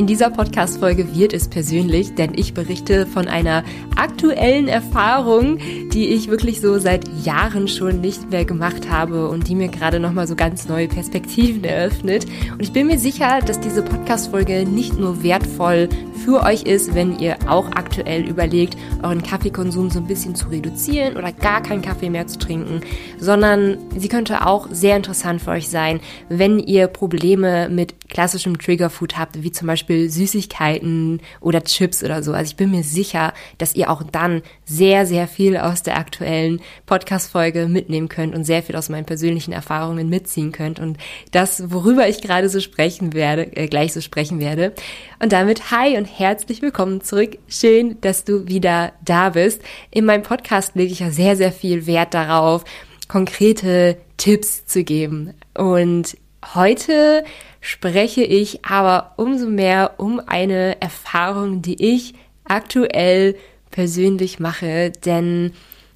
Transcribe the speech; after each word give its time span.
In 0.00 0.06
dieser 0.06 0.30
Podcast-Folge 0.30 1.14
wird 1.14 1.34
es 1.34 1.48
persönlich, 1.48 2.14
denn 2.14 2.32
ich 2.34 2.54
berichte 2.54 3.04
von 3.04 3.28
einer 3.28 3.64
aktuellen 3.96 4.66
Erfahrung, 4.66 5.58
die 5.92 6.08
ich 6.08 6.30
wirklich 6.30 6.62
so 6.62 6.78
seit 6.78 7.06
Jahren 7.22 7.68
schon 7.68 8.00
nicht 8.00 8.30
mehr 8.30 8.46
gemacht 8.46 8.88
habe 8.88 9.28
und 9.28 9.46
die 9.46 9.54
mir 9.54 9.68
gerade 9.68 10.00
nochmal 10.00 10.26
so 10.26 10.36
ganz 10.36 10.66
neue 10.70 10.88
Perspektiven 10.88 11.64
eröffnet. 11.64 12.24
Und 12.50 12.62
ich 12.62 12.72
bin 12.72 12.86
mir 12.86 12.98
sicher, 12.98 13.40
dass 13.44 13.60
diese 13.60 13.82
Podcast-Folge 13.82 14.64
nicht 14.64 14.98
nur 14.98 15.22
wertvoll 15.22 15.90
für 16.24 16.42
euch 16.42 16.62
ist, 16.62 16.94
wenn 16.94 17.18
ihr 17.18 17.36
auch 17.48 17.66
aktuell 17.72 18.22
überlegt, 18.22 18.76
euren 19.02 19.22
Kaffeekonsum 19.22 19.90
so 19.90 20.00
ein 20.00 20.06
bisschen 20.06 20.34
zu 20.34 20.48
reduzieren 20.48 21.16
oder 21.16 21.32
gar 21.32 21.62
keinen 21.62 21.82
Kaffee 21.82 22.10
mehr 22.10 22.26
zu 22.26 22.38
trinken, 22.38 22.80
sondern 23.18 23.78
sie 23.96 24.08
könnte 24.08 24.46
auch 24.46 24.68
sehr 24.70 24.96
interessant 24.96 25.42
für 25.42 25.52
euch 25.52 25.68
sein, 25.68 26.00
wenn 26.28 26.58
ihr 26.58 26.86
Probleme 26.88 27.68
mit 27.68 28.08
klassischem 28.10 28.58
Triggerfood 28.58 29.16
habt, 29.16 29.42
wie 29.42 29.52
zum 29.52 29.66
Beispiel 29.66 30.10
Süßigkeiten 30.10 31.20
oder 31.40 31.62
Chips 31.62 32.04
oder 32.04 32.22
so. 32.22 32.32
Also 32.32 32.50
ich 32.50 32.56
bin 32.56 32.70
mir 32.70 32.82
sicher, 32.82 33.32
dass 33.58 33.74
ihr 33.74 33.90
auch 33.90 34.02
dann 34.02 34.42
sehr, 34.64 35.06
sehr 35.06 35.26
viel 35.28 35.56
aus 35.56 35.82
der 35.82 35.96
aktuellen 35.96 36.60
Podcast-Folge 36.86 37.66
mitnehmen 37.66 38.08
könnt 38.08 38.34
und 38.34 38.44
sehr 38.44 38.62
viel 38.62 38.76
aus 38.76 38.88
meinen 38.88 39.06
persönlichen 39.06 39.52
Erfahrungen 39.52 40.08
mitziehen 40.08 40.52
könnt. 40.52 40.80
Und 40.80 40.98
das, 41.30 41.70
worüber 41.70 42.08
ich 42.08 42.20
gerade 42.20 42.48
so 42.48 42.60
sprechen 42.60 43.12
werde, 43.14 43.56
äh, 43.56 43.68
gleich 43.68 43.92
so 43.92 44.00
sprechen 44.00 44.40
werde. 44.40 44.74
Und 45.22 45.32
damit 45.32 45.70
hi 45.70 45.96
und 45.96 46.09
herzlich 46.18 46.60
willkommen 46.60 47.00
zurück. 47.00 47.38
Schön, 47.48 48.00
dass 48.00 48.24
du 48.24 48.48
wieder 48.48 48.92
da 49.04 49.30
bist. 49.30 49.62
In 49.90 50.04
meinem 50.04 50.22
Podcast 50.22 50.74
lege 50.74 50.92
ich 50.92 51.00
ja 51.00 51.10
sehr, 51.10 51.36
sehr 51.36 51.52
viel 51.52 51.86
Wert 51.86 52.14
darauf, 52.14 52.64
konkrete 53.08 53.96
Tipps 54.16 54.66
zu 54.66 54.82
geben. 54.82 55.34
Und 55.56 56.16
heute 56.54 57.24
spreche 57.60 58.22
ich 58.22 58.64
aber 58.64 59.14
umso 59.16 59.46
mehr 59.46 59.94
um 59.98 60.20
eine 60.26 60.80
Erfahrung, 60.80 61.62
die 61.62 61.94
ich 61.94 62.14
aktuell 62.44 63.36
persönlich 63.70 64.40
mache, 64.40 64.90
denn 64.90 65.52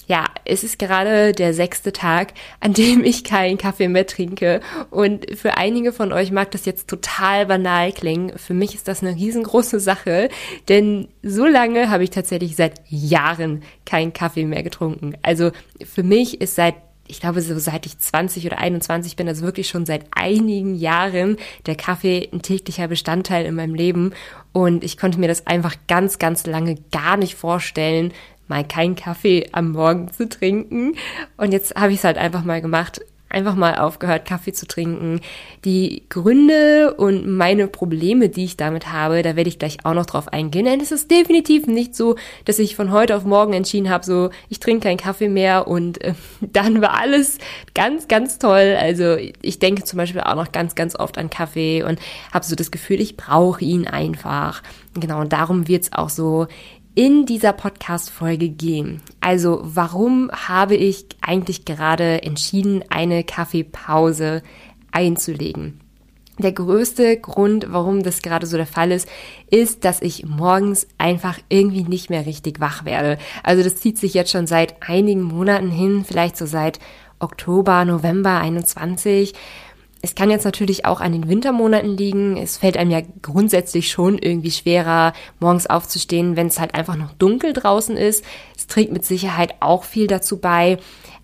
ja, 0.06 0.26
es 0.44 0.64
ist 0.64 0.78
gerade 0.78 1.32
der 1.32 1.54
sechste 1.54 1.92
Tag, 1.92 2.34
an 2.60 2.72
dem 2.72 3.04
ich 3.04 3.24
keinen 3.24 3.58
Kaffee 3.58 3.88
mehr 3.88 4.06
trinke. 4.06 4.60
Und 4.90 5.26
für 5.38 5.56
einige 5.56 5.92
von 5.92 6.12
euch 6.12 6.30
mag 6.30 6.50
das 6.50 6.66
jetzt 6.66 6.88
total 6.88 7.46
banal 7.46 7.92
klingen. 7.92 8.36
Für 8.38 8.54
mich 8.54 8.74
ist 8.74 8.88
das 8.88 9.02
eine 9.02 9.16
riesengroße 9.16 9.80
Sache, 9.80 10.28
denn 10.68 11.08
so 11.22 11.46
lange 11.46 11.90
habe 11.90 12.04
ich 12.04 12.10
tatsächlich 12.10 12.56
seit 12.56 12.80
Jahren 12.88 13.62
keinen 13.86 14.12
Kaffee 14.12 14.44
mehr 14.44 14.62
getrunken. 14.62 15.14
Also 15.22 15.50
für 15.84 16.02
mich 16.02 16.40
ist 16.40 16.54
seit 16.54 16.74
ich 17.06 17.20
glaube, 17.20 17.42
so 17.42 17.58
seit 17.58 17.86
ich 17.86 17.98
20 17.98 18.46
oder 18.46 18.58
21 18.58 19.16
bin, 19.16 19.28
also 19.28 19.44
wirklich 19.44 19.68
schon 19.68 19.84
seit 19.84 20.06
einigen 20.12 20.74
Jahren, 20.74 21.36
der 21.66 21.74
Kaffee 21.74 22.28
ein 22.32 22.42
täglicher 22.42 22.88
Bestandteil 22.88 23.44
in 23.44 23.54
meinem 23.54 23.74
Leben. 23.74 24.12
Und 24.52 24.84
ich 24.84 24.96
konnte 24.96 25.20
mir 25.20 25.28
das 25.28 25.46
einfach 25.46 25.76
ganz, 25.86 26.18
ganz 26.18 26.46
lange 26.46 26.76
gar 26.92 27.16
nicht 27.16 27.34
vorstellen, 27.34 28.12
mal 28.48 28.64
keinen 28.66 28.96
Kaffee 28.96 29.48
am 29.52 29.72
Morgen 29.72 30.12
zu 30.12 30.28
trinken. 30.28 30.96
Und 31.36 31.52
jetzt 31.52 31.74
habe 31.76 31.92
ich 31.92 31.98
es 31.98 32.04
halt 32.04 32.18
einfach 32.18 32.44
mal 32.44 32.60
gemacht 32.60 33.00
einfach 33.34 33.56
mal 33.56 33.74
aufgehört, 33.74 34.24
Kaffee 34.24 34.52
zu 34.52 34.66
trinken. 34.66 35.20
Die 35.64 36.04
Gründe 36.08 36.94
und 36.94 37.26
meine 37.26 37.66
Probleme, 37.66 38.28
die 38.28 38.44
ich 38.44 38.56
damit 38.56 38.92
habe, 38.92 39.22
da 39.22 39.36
werde 39.36 39.48
ich 39.48 39.58
gleich 39.58 39.78
auch 39.84 39.92
noch 39.92 40.06
drauf 40.06 40.32
eingehen. 40.32 40.64
Denn 40.64 40.80
es 40.80 40.92
ist 40.92 41.10
definitiv 41.10 41.66
nicht 41.66 41.94
so, 41.94 42.16
dass 42.44 42.58
ich 42.58 42.76
von 42.76 42.92
heute 42.92 43.16
auf 43.16 43.24
morgen 43.24 43.52
entschieden 43.52 43.90
habe, 43.90 44.04
so 44.04 44.30
ich 44.48 44.60
trinke 44.60 44.88
keinen 44.88 44.96
Kaffee 44.96 45.28
mehr 45.28 45.66
und 45.66 46.02
äh, 46.02 46.14
dann 46.40 46.80
war 46.80 46.98
alles 46.98 47.38
ganz, 47.74 48.08
ganz 48.08 48.38
toll. 48.38 48.76
Also 48.78 49.16
ich 49.42 49.58
denke 49.58 49.84
zum 49.84 49.98
Beispiel 49.98 50.22
auch 50.22 50.36
noch 50.36 50.52
ganz, 50.52 50.74
ganz 50.74 50.96
oft 50.96 51.18
an 51.18 51.28
Kaffee 51.28 51.82
und 51.82 51.98
habe 52.32 52.44
so 52.44 52.54
das 52.54 52.70
Gefühl, 52.70 53.00
ich 53.00 53.16
brauche 53.16 53.64
ihn 53.64 53.86
einfach. 53.86 54.62
Genau, 54.94 55.20
und 55.20 55.32
darum 55.32 55.66
wird 55.66 55.82
es 55.82 55.92
auch 55.92 56.08
so 56.08 56.46
in 56.94 57.26
dieser 57.26 57.52
Podcast-Folge 57.52 58.48
gehen. 58.50 59.02
Also, 59.20 59.60
warum 59.62 60.30
habe 60.30 60.76
ich 60.76 61.06
eigentlich 61.20 61.64
gerade 61.64 62.22
entschieden, 62.22 62.84
eine 62.88 63.24
Kaffeepause 63.24 64.42
einzulegen? 64.92 65.80
Der 66.38 66.52
größte 66.52 67.16
Grund, 67.16 67.66
warum 67.68 68.02
das 68.02 68.20
gerade 68.20 68.46
so 68.46 68.56
der 68.56 68.66
Fall 68.66 68.90
ist, 68.90 69.08
ist, 69.50 69.84
dass 69.84 70.02
ich 70.02 70.26
morgens 70.26 70.88
einfach 70.98 71.38
irgendwie 71.48 71.84
nicht 71.84 72.10
mehr 72.10 72.26
richtig 72.26 72.58
wach 72.58 72.84
werde. 72.84 73.18
Also 73.44 73.62
das 73.62 73.76
zieht 73.76 73.98
sich 73.98 74.14
jetzt 74.14 74.32
schon 74.32 74.48
seit 74.48 74.76
einigen 74.88 75.22
Monaten 75.22 75.70
hin, 75.70 76.04
vielleicht 76.04 76.36
so 76.36 76.46
seit 76.46 76.80
Oktober, 77.20 77.84
November 77.84 78.38
21 78.40 79.32
es 80.04 80.14
kann 80.14 80.30
jetzt 80.30 80.44
natürlich 80.44 80.84
auch 80.84 81.00
an 81.00 81.12
den 81.12 81.30
Wintermonaten 81.30 81.96
liegen. 81.96 82.36
Es 82.36 82.58
fällt 82.58 82.76
einem 82.76 82.90
ja 82.90 83.00
grundsätzlich 83.22 83.90
schon 83.90 84.18
irgendwie 84.18 84.50
schwerer, 84.50 85.14
morgens 85.40 85.66
aufzustehen, 85.66 86.36
wenn 86.36 86.48
es 86.48 86.60
halt 86.60 86.74
einfach 86.74 86.96
noch 86.96 87.14
dunkel 87.14 87.54
draußen 87.54 87.96
ist. 87.96 88.22
Es 88.54 88.66
trägt 88.66 88.92
mit 88.92 89.06
Sicherheit 89.06 89.54
auch 89.60 89.84
viel 89.84 90.06
dazu 90.06 90.36
bei. 90.36 90.76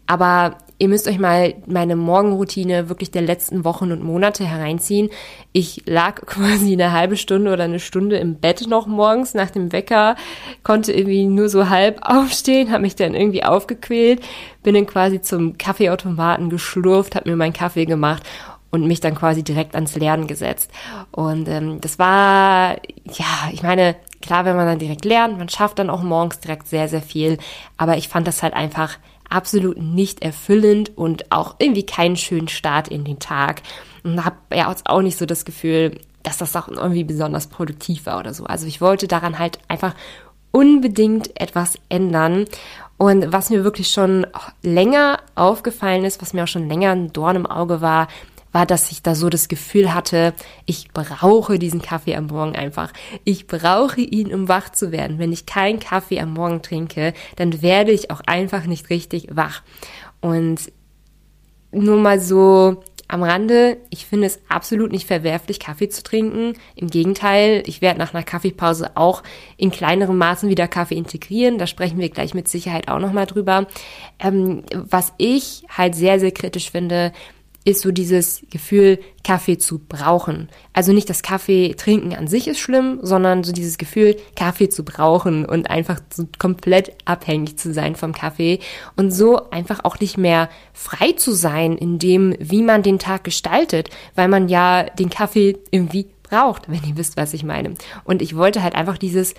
Aber 0.06 0.56
ihr 0.78 0.88
müsst 0.88 1.06
euch 1.06 1.18
mal 1.18 1.54
meine 1.66 1.94
Morgenroutine 1.94 2.88
wirklich 2.88 3.10
der 3.10 3.20
letzten 3.20 3.66
Wochen 3.66 3.92
und 3.92 4.02
Monate 4.02 4.44
hereinziehen. 4.46 5.10
Ich 5.52 5.82
lag 5.84 6.22
quasi 6.26 6.72
eine 6.72 6.92
halbe 6.92 7.18
Stunde 7.18 7.52
oder 7.52 7.64
eine 7.64 7.80
Stunde 7.80 8.16
im 8.16 8.36
Bett 8.36 8.66
noch 8.66 8.86
morgens 8.86 9.34
nach 9.34 9.50
dem 9.50 9.72
Wecker, 9.72 10.16
konnte 10.62 10.94
irgendwie 10.94 11.26
nur 11.26 11.50
so 11.50 11.68
halb 11.68 12.00
aufstehen, 12.02 12.72
habe 12.72 12.80
mich 12.80 12.96
dann 12.96 13.14
irgendwie 13.14 13.44
aufgequält, 13.44 14.22
bin 14.62 14.74
dann 14.74 14.86
quasi 14.86 15.20
zum 15.20 15.58
Kaffeeautomaten 15.58 16.48
geschlurft, 16.48 17.14
habe 17.14 17.28
mir 17.28 17.36
meinen 17.36 17.52
Kaffee 17.52 17.84
gemacht 17.84 18.22
und 18.70 18.86
mich 18.86 19.00
dann 19.00 19.14
quasi 19.14 19.42
direkt 19.42 19.74
ans 19.74 19.96
Lernen 19.96 20.26
gesetzt. 20.26 20.70
Und 21.10 21.48
ähm, 21.48 21.80
das 21.80 21.98
war, 21.98 22.76
ja, 23.04 23.50
ich 23.52 23.62
meine, 23.62 23.96
klar, 24.22 24.44
wenn 24.44 24.56
man 24.56 24.66
dann 24.66 24.78
direkt 24.78 25.04
lernt, 25.04 25.38
man 25.38 25.48
schafft 25.48 25.78
dann 25.78 25.90
auch 25.90 26.02
morgens 26.02 26.40
direkt 26.40 26.68
sehr, 26.68 26.88
sehr 26.88 27.02
viel. 27.02 27.38
Aber 27.76 27.96
ich 27.96 28.08
fand 28.08 28.26
das 28.26 28.42
halt 28.42 28.54
einfach 28.54 28.98
absolut 29.28 29.78
nicht 29.78 30.22
erfüllend 30.22 30.96
und 30.96 31.30
auch 31.32 31.56
irgendwie 31.58 31.86
keinen 31.86 32.16
schönen 32.16 32.48
Start 32.48 32.88
in 32.88 33.04
den 33.04 33.18
Tag. 33.18 33.62
Und 34.02 34.24
habe 34.24 34.36
ja 34.54 34.74
auch 34.84 35.02
nicht 35.02 35.18
so 35.18 35.26
das 35.26 35.44
Gefühl, 35.44 36.00
dass 36.22 36.38
das 36.38 36.54
auch 36.56 36.68
irgendwie 36.68 37.04
besonders 37.04 37.46
produktiv 37.46 38.06
war 38.06 38.18
oder 38.18 38.34
so. 38.34 38.44
Also 38.44 38.66
ich 38.66 38.80
wollte 38.80 39.08
daran 39.08 39.38
halt 39.38 39.58
einfach 39.68 39.94
unbedingt 40.50 41.40
etwas 41.40 41.78
ändern. 41.88 42.44
Und 42.98 43.32
was 43.32 43.48
mir 43.48 43.64
wirklich 43.64 43.88
schon 43.88 44.26
länger 44.62 45.20
aufgefallen 45.34 46.04
ist, 46.04 46.20
was 46.20 46.34
mir 46.34 46.44
auch 46.44 46.48
schon 46.48 46.68
länger 46.68 46.90
ein 46.90 47.12
Dorn 47.12 47.36
im 47.36 47.46
Auge 47.46 47.80
war, 47.80 48.08
war, 48.52 48.66
dass 48.66 48.90
ich 48.90 49.02
da 49.02 49.14
so 49.14 49.28
das 49.28 49.48
Gefühl 49.48 49.94
hatte, 49.94 50.34
ich 50.66 50.88
brauche 50.92 51.58
diesen 51.58 51.82
Kaffee 51.82 52.16
am 52.16 52.26
Morgen 52.26 52.56
einfach. 52.56 52.92
Ich 53.24 53.46
brauche 53.46 54.00
ihn, 54.00 54.32
um 54.32 54.48
wach 54.48 54.70
zu 54.70 54.92
werden. 54.92 55.18
Wenn 55.18 55.32
ich 55.32 55.46
keinen 55.46 55.78
Kaffee 55.78 56.20
am 56.20 56.32
Morgen 56.32 56.62
trinke, 56.62 57.14
dann 57.36 57.62
werde 57.62 57.92
ich 57.92 58.10
auch 58.10 58.20
einfach 58.26 58.66
nicht 58.66 58.90
richtig 58.90 59.28
wach. 59.30 59.62
Und 60.20 60.72
nur 61.72 61.96
mal 61.96 62.20
so 62.20 62.82
am 63.10 63.22
Rande, 63.22 63.78
ich 63.90 64.06
finde 64.06 64.26
es 64.26 64.40
absolut 64.48 64.92
nicht 64.92 65.06
verwerflich, 65.06 65.58
Kaffee 65.58 65.88
zu 65.88 66.02
trinken. 66.02 66.54
Im 66.76 66.88
Gegenteil, 66.88 67.62
ich 67.66 67.82
werde 67.82 67.98
nach 67.98 68.14
einer 68.14 68.22
Kaffeepause 68.22 68.96
auch 68.96 69.22
in 69.56 69.70
kleinerem 69.70 70.16
Maßen 70.16 70.48
wieder 70.48 70.68
Kaffee 70.68 70.94
integrieren. 70.94 71.58
Da 71.58 71.66
sprechen 71.66 71.98
wir 71.98 72.08
gleich 72.08 72.34
mit 72.34 72.46
Sicherheit 72.46 72.88
auch 72.88 73.00
nochmal 73.00 73.26
drüber. 73.26 73.66
Ähm, 74.20 74.62
was 74.72 75.12
ich 75.18 75.64
halt 75.68 75.94
sehr, 75.96 76.20
sehr 76.20 76.30
kritisch 76.30 76.70
finde, 76.70 77.12
ist 77.64 77.82
so 77.82 77.90
dieses 77.90 78.42
Gefühl, 78.50 78.98
Kaffee 79.22 79.58
zu 79.58 79.78
brauchen. 79.78 80.48
Also 80.72 80.92
nicht 80.92 81.10
das 81.10 81.22
Kaffee 81.22 81.74
trinken 81.74 82.14
an 82.14 82.26
sich 82.26 82.48
ist 82.48 82.58
schlimm, 82.58 83.00
sondern 83.02 83.44
so 83.44 83.52
dieses 83.52 83.76
Gefühl, 83.76 84.16
Kaffee 84.34 84.70
zu 84.70 84.82
brauchen 84.82 85.44
und 85.44 85.68
einfach 85.68 86.00
so 86.12 86.26
komplett 86.38 86.92
abhängig 87.04 87.58
zu 87.58 87.74
sein 87.74 87.96
vom 87.96 88.14
Kaffee 88.14 88.60
und 88.96 89.10
so 89.10 89.50
einfach 89.50 89.84
auch 89.84 90.00
nicht 90.00 90.16
mehr 90.16 90.48
frei 90.72 91.12
zu 91.12 91.32
sein 91.32 91.76
in 91.76 91.98
dem, 91.98 92.34
wie 92.38 92.62
man 92.62 92.82
den 92.82 92.98
Tag 92.98 93.24
gestaltet, 93.24 93.90
weil 94.14 94.28
man 94.28 94.48
ja 94.48 94.84
den 94.84 95.10
Kaffee 95.10 95.58
irgendwie 95.70 96.06
braucht, 96.22 96.70
wenn 96.70 96.82
ihr 96.84 96.96
wisst, 96.96 97.18
was 97.18 97.34
ich 97.34 97.44
meine. 97.44 97.74
Und 98.04 98.22
ich 98.22 98.36
wollte 98.36 98.62
halt 98.62 98.74
einfach 98.74 98.96
dieses 98.96 99.34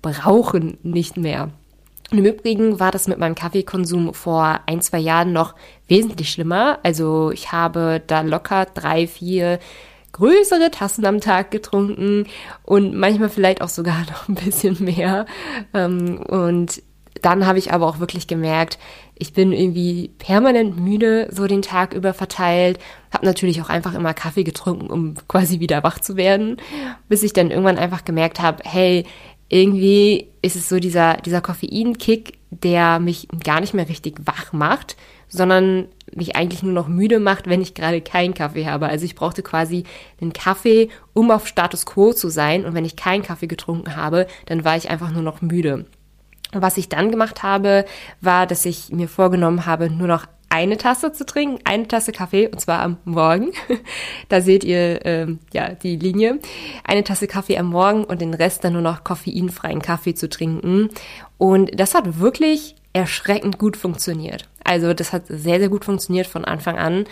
Brauchen 0.00 0.78
nicht 0.82 1.16
mehr. 1.16 1.50
Und 2.14 2.24
im 2.24 2.32
Übrigen 2.32 2.78
war 2.78 2.92
das 2.92 3.08
mit 3.08 3.18
meinem 3.18 3.34
Kaffeekonsum 3.34 4.14
vor 4.14 4.60
ein, 4.66 4.80
zwei 4.80 5.00
Jahren 5.00 5.32
noch 5.32 5.56
wesentlich 5.88 6.30
schlimmer. 6.30 6.78
Also 6.84 7.32
ich 7.32 7.50
habe 7.50 8.00
da 8.06 8.20
locker 8.20 8.66
drei, 8.66 9.08
vier 9.08 9.58
größere 10.12 10.70
Tassen 10.70 11.04
am 11.06 11.20
Tag 11.20 11.50
getrunken 11.50 12.28
und 12.62 12.94
manchmal 12.94 13.30
vielleicht 13.30 13.62
auch 13.62 13.68
sogar 13.68 14.02
noch 14.08 14.28
ein 14.28 14.36
bisschen 14.36 14.76
mehr. 14.84 15.26
Ähm, 15.72 16.18
und 16.18 16.84
dann 17.20 17.46
habe 17.46 17.58
ich 17.58 17.72
aber 17.72 17.88
auch 17.88 17.98
wirklich 17.98 18.28
gemerkt, 18.28 18.78
ich 19.16 19.32
bin 19.32 19.50
irgendwie 19.52 20.12
permanent 20.18 20.78
müde, 20.78 21.28
so 21.32 21.48
den 21.48 21.62
Tag 21.62 21.94
über 21.94 22.14
verteilt. 22.14 22.78
Habe 23.12 23.26
natürlich 23.26 23.60
auch 23.60 23.70
einfach 23.70 23.94
immer 23.94 24.14
Kaffee 24.14 24.44
getrunken, 24.44 24.88
um 24.88 25.14
quasi 25.26 25.58
wieder 25.58 25.82
wach 25.82 25.98
zu 25.98 26.16
werden, 26.16 26.58
bis 27.08 27.24
ich 27.24 27.32
dann 27.32 27.50
irgendwann 27.50 27.78
einfach 27.78 28.04
gemerkt 28.04 28.40
habe, 28.40 28.62
hey, 28.64 29.04
irgendwie 29.48 30.28
ist 30.42 30.56
es 30.56 30.68
so 30.68 30.78
dieser, 30.78 31.18
dieser 31.18 31.40
Koffeinkick, 31.40 32.38
der 32.50 32.98
mich 32.98 33.28
gar 33.42 33.60
nicht 33.60 33.74
mehr 33.74 33.88
richtig 33.88 34.16
wach 34.24 34.52
macht, 34.52 34.96
sondern 35.28 35.88
mich 36.14 36.36
eigentlich 36.36 36.62
nur 36.62 36.72
noch 36.72 36.88
müde 36.88 37.18
macht, 37.18 37.48
wenn 37.48 37.60
ich 37.60 37.74
gerade 37.74 38.00
keinen 38.00 38.34
Kaffee 38.34 38.66
habe. 38.66 38.88
Also 38.88 39.04
ich 39.04 39.14
brauchte 39.14 39.42
quasi 39.42 39.84
einen 40.20 40.32
Kaffee, 40.32 40.88
um 41.12 41.30
auf 41.30 41.46
Status 41.46 41.86
quo 41.86 42.12
zu 42.12 42.28
sein. 42.28 42.64
Und 42.64 42.74
wenn 42.74 42.84
ich 42.84 42.96
keinen 42.96 43.22
Kaffee 43.22 43.48
getrunken 43.48 43.96
habe, 43.96 44.26
dann 44.46 44.64
war 44.64 44.76
ich 44.76 44.90
einfach 44.90 45.10
nur 45.10 45.22
noch 45.22 45.42
müde. 45.42 45.86
Und 46.52 46.62
was 46.62 46.76
ich 46.76 46.88
dann 46.88 47.10
gemacht 47.10 47.42
habe, 47.42 47.84
war, 48.20 48.46
dass 48.46 48.64
ich 48.64 48.90
mir 48.90 49.08
vorgenommen 49.08 49.66
habe, 49.66 49.90
nur 49.90 50.06
noch 50.06 50.26
eine 50.54 50.76
Tasse 50.76 51.10
zu 51.10 51.26
trinken, 51.26 51.58
eine 51.64 51.88
Tasse 51.88 52.12
Kaffee 52.12 52.46
und 52.46 52.60
zwar 52.60 52.80
am 52.80 52.98
Morgen. 53.04 53.50
da 54.28 54.40
seht 54.40 54.62
ihr 54.62 55.04
ähm, 55.04 55.40
ja 55.52 55.70
die 55.70 55.96
Linie. 55.96 56.38
Eine 56.84 57.02
Tasse 57.02 57.26
Kaffee 57.26 57.58
am 57.58 57.70
Morgen 57.70 58.04
und 58.04 58.20
den 58.20 58.34
Rest 58.34 58.62
dann 58.62 58.74
nur 58.74 58.82
noch 58.82 59.02
koffeinfreien 59.02 59.82
Kaffee 59.82 60.14
zu 60.14 60.28
trinken. 60.28 60.90
Und 61.38 61.72
das 61.80 61.96
hat 61.96 62.20
wirklich 62.20 62.76
erschreckend 62.94 63.58
gut 63.58 63.76
funktioniert. 63.76 64.48
Also 64.62 64.94
das 64.94 65.12
hat 65.12 65.24
sehr, 65.28 65.58
sehr 65.58 65.68
gut 65.68 65.84
funktioniert 65.84 66.26
von 66.26 66.44
Anfang 66.44 66.78
an. 66.78 67.04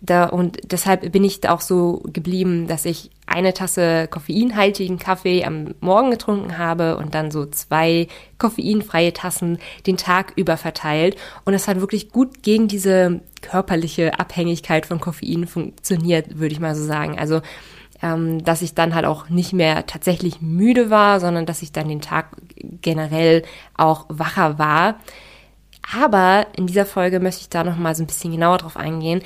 Da, 0.00 0.26
und 0.26 0.58
deshalb 0.70 1.10
bin 1.10 1.24
ich 1.24 1.48
auch 1.48 1.60
so 1.60 2.02
geblieben, 2.12 2.66
dass 2.66 2.84
ich 2.84 3.10
eine 3.26 3.54
Tasse 3.54 4.08
koffeinhaltigen 4.08 4.98
Kaffee 4.98 5.44
am 5.44 5.74
Morgen 5.80 6.10
getrunken 6.10 6.58
habe 6.58 6.98
und 6.98 7.14
dann 7.14 7.30
so 7.30 7.46
zwei 7.46 8.08
koffeinfreie 8.38 9.12
Tassen 9.12 9.58
den 9.86 9.96
Tag 9.96 10.32
über 10.36 10.56
verteilt. 10.56 11.16
Und 11.44 11.54
es 11.54 11.68
hat 11.68 11.80
wirklich 11.80 12.10
gut 12.10 12.42
gegen 12.42 12.68
diese 12.68 13.20
körperliche 13.40 14.18
Abhängigkeit 14.18 14.86
von 14.86 15.00
Koffein 15.00 15.46
funktioniert, 15.46 16.38
würde 16.38 16.52
ich 16.52 16.60
mal 16.60 16.74
so 16.74 16.84
sagen. 16.84 17.18
Also 17.18 17.40
ähm, 18.02 18.44
dass 18.44 18.62
ich 18.62 18.74
dann 18.74 18.94
halt 18.94 19.04
auch 19.04 19.28
nicht 19.28 19.52
mehr 19.52 19.86
tatsächlich 19.86 20.40
müde 20.40 20.90
war, 20.90 21.20
sondern 21.20 21.46
dass 21.46 21.62
ich 21.62 21.72
dann 21.72 21.88
den 21.88 22.00
Tag 22.00 22.36
generell 22.82 23.42
auch 23.76 24.06
wacher 24.08 24.58
war. 24.58 24.96
Aber 25.96 26.46
in 26.56 26.66
dieser 26.66 26.86
Folge 26.86 27.20
möchte 27.20 27.42
ich 27.42 27.48
da 27.48 27.64
noch 27.64 27.76
mal 27.76 27.94
so 27.94 28.02
ein 28.02 28.06
bisschen 28.06 28.32
genauer 28.32 28.58
drauf 28.58 28.76
eingehen. 28.76 29.22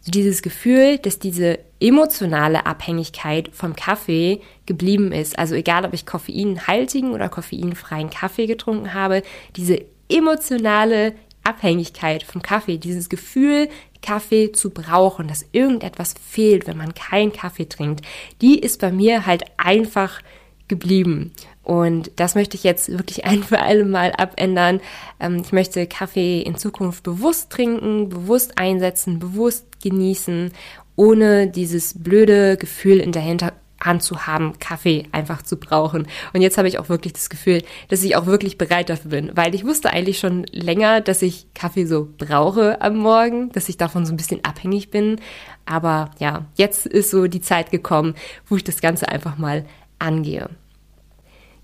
So 0.00 0.10
dieses 0.10 0.42
Gefühl, 0.42 0.98
dass 0.98 1.18
diese 1.18 1.58
emotionale 1.80 2.66
Abhängigkeit 2.66 3.48
vom 3.52 3.74
Kaffee 3.74 4.42
geblieben 4.66 5.12
ist. 5.12 5.38
Also 5.38 5.54
egal, 5.54 5.86
ob 5.86 5.94
ich 5.94 6.04
koffeinhaltigen 6.04 7.12
oder 7.12 7.30
koffeinfreien 7.30 8.10
Kaffee 8.10 8.46
getrunken 8.46 8.92
habe, 8.92 9.22
diese 9.56 9.82
emotionale 10.10 11.14
Abhängigkeit 11.44 12.22
vom 12.22 12.42
Kaffee, 12.42 12.78
dieses 12.78 13.08
Gefühl, 13.08 13.68
Kaffee 14.02 14.52
zu 14.52 14.70
brauchen, 14.70 15.28
dass 15.28 15.46
irgendetwas 15.52 16.14
fehlt, 16.14 16.66
wenn 16.66 16.76
man 16.76 16.94
keinen 16.94 17.32
Kaffee 17.32 17.68
trinkt, 17.68 18.04
die 18.40 18.58
ist 18.58 18.80
bei 18.80 18.90
mir 18.90 19.26
halt 19.26 19.44
einfach 19.56 20.20
geblieben. 20.68 21.32
Und 21.62 22.10
das 22.16 22.34
möchte 22.34 22.56
ich 22.56 22.64
jetzt 22.64 22.90
wirklich 22.90 23.24
ein 23.26 23.42
für 23.42 23.60
alle 23.60 23.84
Mal 23.84 24.12
abändern. 24.12 24.80
Ähm, 25.20 25.42
ich 25.44 25.52
möchte 25.52 25.86
Kaffee 25.86 26.42
in 26.42 26.56
Zukunft 26.56 27.02
bewusst 27.02 27.50
trinken, 27.50 28.08
bewusst 28.08 28.58
einsetzen, 28.58 29.18
bewusst 29.18 29.80
genießen, 29.82 30.52
ohne 30.96 31.48
dieses 31.48 32.02
blöde 32.02 32.56
Gefühl 32.56 33.00
in 33.00 33.12
der 33.12 33.22
Hinterhand 33.22 33.63
zu 34.00 34.26
haben, 34.26 34.58
Kaffee 34.58 35.06
einfach 35.12 35.42
zu 35.42 35.56
brauchen. 35.56 36.06
Und 36.32 36.40
jetzt 36.40 36.58
habe 36.58 36.68
ich 36.68 36.78
auch 36.78 36.88
wirklich 36.88 37.12
das 37.12 37.28
Gefühl, 37.28 37.62
dass 37.88 38.02
ich 38.02 38.16
auch 38.16 38.26
wirklich 38.26 38.58
bereit 38.58 38.88
dafür 38.88 39.10
bin, 39.10 39.30
weil 39.34 39.54
ich 39.54 39.64
wusste 39.64 39.90
eigentlich 39.90 40.18
schon 40.18 40.44
länger, 40.50 41.00
dass 41.00 41.22
ich 41.22 41.46
Kaffee 41.54 41.84
so 41.84 42.08
brauche 42.16 42.80
am 42.80 42.96
Morgen, 42.96 43.50
dass 43.52 43.68
ich 43.68 43.76
davon 43.76 44.06
so 44.06 44.12
ein 44.12 44.16
bisschen 44.16 44.44
abhängig 44.44 44.90
bin. 44.90 45.20
Aber 45.66 46.10
ja, 46.18 46.46
jetzt 46.54 46.86
ist 46.86 47.10
so 47.10 47.26
die 47.26 47.40
Zeit 47.40 47.70
gekommen, 47.70 48.14
wo 48.48 48.56
ich 48.56 48.64
das 48.64 48.80
Ganze 48.80 49.08
einfach 49.08 49.38
mal 49.38 49.64
angehe. 49.98 50.48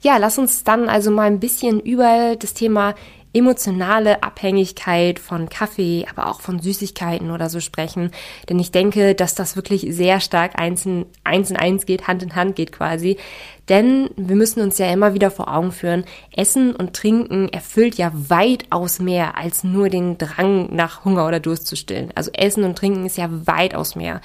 Ja, 0.03 0.17
lass 0.17 0.39
uns 0.39 0.65
dann 0.65 0.89
also 0.89 1.11
mal 1.11 1.27
ein 1.27 1.41
bisschen 1.41 1.81
über 1.81 2.35
das 2.39 2.55
Thema 2.55 2.95
emotionale 3.33 4.23
Abhängigkeit 4.23 5.19
von 5.19 5.49
Kaffee, 5.49 6.07
aber 6.11 6.29
auch 6.29 6.41
von 6.41 6.59
Süßigkeiten 6.59 7.31
oder 7.31 7.49
so 7.49 7.61
sprechen. 7.61 8.11
Denn 8.49 8.59
ich 8.59 8.73
denke, 8.73 9.15
dass 9.15 9.35
das 9.35 9.57
wirklich 9.57 9.87
sehr 9.91 10.21
stark 10.21 10.59
eins 10.59 10.85
in, 10.87 11.07
eins 11.25 11.51
in 11.51 11.57
eins 11.57 11.87
geht, 11.87 12.09
Hand 12.09 12.23
in 12.23 12.35
Hand 12.35 12.57
geht 12.57 12.73
quasi. 12.73 13.19
Denn 13.71 14.11
wir 14.17 14.35
müssen 14.35 14.61
uns 14.63 14.79
ja 14.79 14.93
immer 14.93 15.15
wieder 15.15 15.31
vor 15.31 15.47
Augen 15.49 15.71
führen, 15.71 16.05
Essen 16.37 16.75
und 16.75 16.93
Trinken 16.93 17.49
erfüllt 17.51 17.95
ja 17.95 18.11
weitaus 18.13 18.99
mehr 18.99 19.39
als 19.39 19.63
nur 19.63 19.89
den 19.89 20.19
Drang 20.19 20.75
nach 20.75 21.05
Hunger 21.05 21.27
oder 21.29 21.39
Durst 21.39 21.69
zu 21.69 21.77
stillen. 21.77 22.11
Also 22.17 22.33
Essen 22.33 22.65
und 22.65 22.77
Trinken 22.77 23.07
ist 23.07 23.17
ja 23.17 23.29
weitaus 23.31 23.95
mehr. 23.95 24.21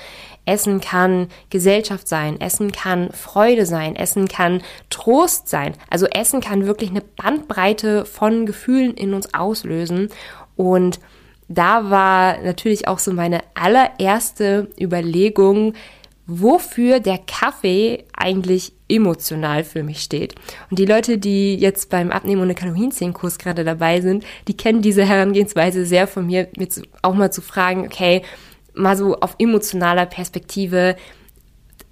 Essen 0.45 0.81
kann 0.81 1.27
Gesellschaft 1.51 2.07
sein, 2.07 2.41
Essen 2.41 2.71
kann 2.71 3.11
Freude 3.11 3.67
sein, 3.67 3.95
Essen 3.95 4.27
kann 4.27 4.63
Trost 4.89 5.47
sein. 5.47 5.73
Also 5.91 6.07
Essen 6.07 6.41
kann 6.41 6.65
wirklich 6.65 6.89
eine 6.89 7.01
Bandbreite 7.01 8.03
von 8.05 8.47
Gefühlen 8.47 8.95
in 8.95 9.13
uns 9.13 9.31
auslösen. 9.35 10.09
Und 10.55 10.99
da 11.47 11.91
war 11.91 12.41
natürlich 12.41 12.87
auch 12.87 12.97
so 12.97 13.13
meine 13.13 13.41
allererste 13.53 14.69
Überlegung, 14.81 15.73
wofür 16.25 16.99
der 16.99 17.19
Kaffee 17.19 18.05
eigentlich 18.17 18.73
emotional 18.87 19.63
für 19.63 19.83
mich 19.83 20.01
steht. 20.01 20.35
Und 20.69 20.77
die 20.79 20.85
Leute, 20.85 21.17
die 21.17 21.55
jetzt 21.55 21.89
beim 21.89 22.11
Abnehmen 22.11 22.41
ohne 22.41 22.55
Kalorienzählenkurs 22.55 23.39
gerade 23.39 23.63
dabei 23.63 24.01
sind, 24.01 24.25
die 24.47 24.55
kennen 24.55 24.81
diese 24.81 25.05
Herangehensweise 25.05 25.85
sehr 25.85 26.07
von 26.07 26.27
mir, 26.27 26.47
mir 26.57 26.67
auch 27.01 27.15
mal 27.15 27.31
zu 27.31 27.41
fragen, 27.41 27.85
okay, 27.85 28.21
mal 28.75 28.97
so 28.97 29.15
auf 29.19 29.35
emotionaler 29.39 30.05
Perspektive, 30.05 30.95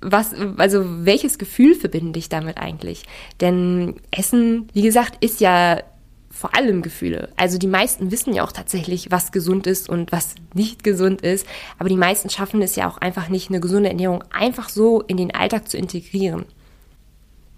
was, 0.02 0.34
also 0.58 0.84
welches 1.06 1.38
Gefühl 1.38 1.76
verbinde 1.76 2.20
ich 2.20 2.30
damit 2.30 2.58
eigentlich? 2.58 3.04
Denn 3.42 3.96
Essen, 4.12 4.68
wie 4.74 4.82
gesagt, 4.82 5.24
ist 5.24 5.40
ja 5.40 5.80
vor 6.30 6.56
allem 6.56 6.82
Gefühle. 6.82 7.30
Also 7.38 7.58
die 7.58 7.68
meisten 7.68 8.12
wissen 8.12 8.34
ja 8.34 8.44
auch 8.44 8.52
tatsächlich, 8.52 9.12
was 9.12 9.32
gesund 9.32 9.66
ist 9.68 9.88
und 9.88 10.12
was 10.12 10.36
nicht 10.54 10.84
gesund 10.84 11.22
ist. 11.22 11.48
Aber 11.78 11.90
die 11.90 11.96
meisten 11.96 12.30
schaffen 12.30 12.62
es 12.62 12.76
ja 12.76 12.90
auch 12.90 12.98
einfach 12.98 13.30
nicht, 13.30 13.50
eine 13.50 13.60
gesunde 13.60 13.90
Ernährung 13.90 14.24
einfach 14.32 14.70
so 14.70 15.02
in 15.02 15.18
den 15.18 15.34
Alltag 15.34 15.70
zu 15.70 15.78
integrieren. 15.78 16.46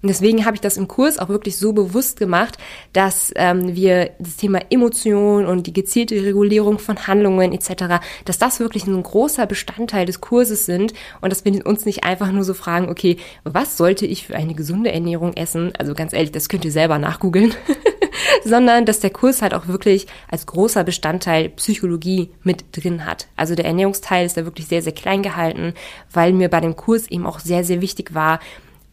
Und 0.06 0.10
deswegen 0.10 0.46
habe 0.46 0.54
ich 0.54 0.62
das 0.62 0.78
im 0.78 0.88
Kurs 0.88 1.18
auch 1.18 1.30
wirklich 1.30 1.58
so 1.58 1.74
bewusst 1.74 2.20
gemacht, 2.20 2.60
dass 2.94 3.32
ähm, 3.38 3.76
wir 3.76 4.12
das 4.20 4.36
Thema 4.36 4.60
Emotion 4.70 5.48
und 5.48 5.66
die 5.66 5.74
gezielte 5.74 6.14
Regulierung 6.24 6.78
von 6.78 7.08
Handlungen 7.08 7.54
etc., 7.54 7.96
dass 8.24 8.38
das 8.38 8.60
wirklich 8.60 8.86
ein 8.86 9.02
großer 9.02 9.48
Bestandteil 9.48 10.06
des 10.06 10.22
Kurses 10.22 10.68
sind 10.68 10.94
und 11.22 11.32
dass 11.32 11.44
wir 11.44 11.66
uns 11.66 11.86
nicht 11.86 12.04
einfach 12.04 12.32
nur 12.32 12.44
so 12.44 12.54
fragen, 12.54 12.88
okay, 12.90 13.18
was 13.46 13.78
sollte 13.78 14.06
ich 14.06 14.28
für 14.28 14.36
eine 14.36 14.54
gesunde 14.54 14.92
Ernährung 14.92 15.34
essen? 15.34 15.74
Also 15.76 15.96
ganz 15.96 16.14
ehrlich, 16.14 16.32
das 16.32 16.50
könnt 16.50 16.66
ihr 16.66 16.72
selber 16.72 17.00
nachgoogeln. 17.00 17.56
sondern 18.44 18.86
dass 18.86 19.00
der 19.00 19.10
Kurs 19.10 19.42
halt 19.42 19.56
auch 19.56 19.68
wirklich 19.68 20.06
als 20.30 20.46
großer 20.46 20.84
Bestandteil 20.84 21.50
Psychologie 21.50 22.30
mit 22.44 22.64
drin 22.74 23.08
hat. 23.08 23.26
Also 23.36 23.56
der 23.56 23.66
Ernährungsteil 23.66 24.24
ist 24.24 24.38
da 24.38 24.46
wirklich 24.46 24.68
sehr, 24.68 24.84
sehr 24.84 24.94
klein 24.94 25.24
gehalten, 25.24 25.74
weil 26.14 26.32
mir 26.32 26.50
bei 26.50 26.62
dem 26.62 26.76
Kurs 26.76 27.10
eben 27.10 27.26
auch 27.26 27.40
sehr, 27.40 27.64
sehr 27.64 27.82
wichtig 27.82 28.14
war, 28.14 28.40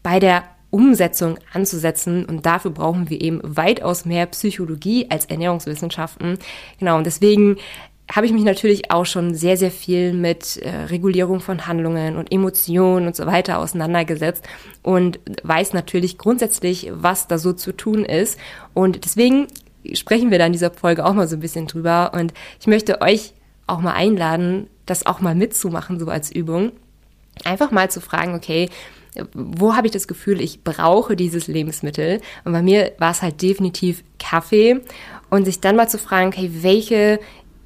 bei 0.01 0.19
der 0.19 0.43
Umsetzung 0.73 1.37
anzusetzen. 1.53 2.25
Und 2.25 2.45
dafür 2.45 2.71
brauchen 2.71 3.09
wir 3.09 3.21
eben 3.21 3.39
weitaus 3.43 4.05
mehr 4.05 4.25
Psychologie 4.25 5.05
als 5.09 5.25
Ernährungswissenschaften. 5.25 6.39
Genau, 6.79 6.97
und 6.97 7.05
deswegen 7.05 7.57
habe 8.11 8.25
ich 8.25 8.33
mich 8.33 8.43
natürlich 8.43 8.91
auch 8.91 9.05
schon 9.05 9.33
sehr, 9.33 9.55
sehr 9.55 9.71
viel 9.71 10.13
mit 10.13 10.57
äh, 10.57 10.69
Regulierung 10.85 11.39
von 11.39 11.67
Handlungen 11.67 12.17
und 12.17 12.31
Emotionen 12.31 13.07
und 13.07 13.15
so 13.15 13.25
weiter 13.25 13.59
auseinandergesetzt 13.59 14.43
und 14.81 15.19
weiß 15.43 15.73
natürlich 15.73 16.17
grundsätzlich, 16.17 16.91
was 16.93 17.27
da 17.27 17.37
so 17.37 17.53
zu 17.53 17.71
tun 17.71 18.03
ist. 18.03 18.37
Und 18.73 19.05
deswegen 19.05 19.47
sprechen 19.93 20.31
wir 20.31 20.39
da 20.39 20.47
in 20.47 20.53
dieser 20.53 20.71
Folge 20.71 21.05
auch 21.05 21.13
mal 21.13 21.27
so 21.27 21.37
ein 21.37 21.41
bisschen 21.41 21.67
drüber. 21.67 22.11
Und 22.13 22.33
ich 22.59 22.67
möchte 22.67 23.01
euch 23.01 23.33
auch 23.67 23.79
mal 23.79 23.93
einladen, 23.93 24.67
das 24.85 25.05
auch 25.05 25.21
mal 25.21 25.35
mitzumachen, 25.35 25.99
so 25.99 26.07
als 26.07 26.31
Übung. 26.31 26.71
Einfach 27.45 27.71
mal 27.71 27.89
zu 27.89 28.01
fragen, 28.01 28.35
okay, 28.35 28.69
wo 29.33 29.75
habe 29.75 29.87
ich 29.87 29.93
das 29.93 30.07
Gefühl, 30.07 30.41
ich 30.41 30.63
brauche 30.63 31.15
dieses 31.15 31.47
Lebensmittel? 31.47 32.21
Und 32.43 32.53
bei 32.53 32.61
mir 32.61 32.93
war 32.97 33.11
es 33.11 33.21
halt 33.21 33.41
definitiv 33.41 34.03
Kaffee. 34.19 34.81
Und 35.29 35.45
sich 35.45 35.59
dann 35.59 35.75
mal 35.75 35.89
zu 35.89 35.97
fragen, 35.97 36.27
okay, 36.27 36.51
welche 36.61 37.19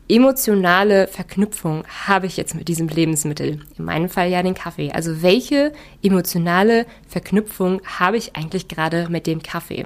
emotionale 0.09 1.07
Verknüpfung 1.07 1.83
habe 2.07 2.27
ich 2.27 2.37
jetzt 2.37 2.55
mit 2.55 2.67
diesem 2.67 2.87
Lebensmittel? 2.87 3.59
In 3.77 3.85
meinem 3.85 4.09
Fall 4.09 4.29
ja 4.29 4.41
den 4.41 4.53
Kaffee. 4.53 4.91
Also 4.91 5.21
welche 5.21 5.73
emotionale 6.01 6.85
Verknüpfung 7.07 7.81
habe 7.99 8.17
ich 8.17 8.35
eigentlich 8.35 8.67
gerade 8.67 9.07
mit 9.09 9.27
dem 9.27 9.43
Kaffee? 9.43 9.85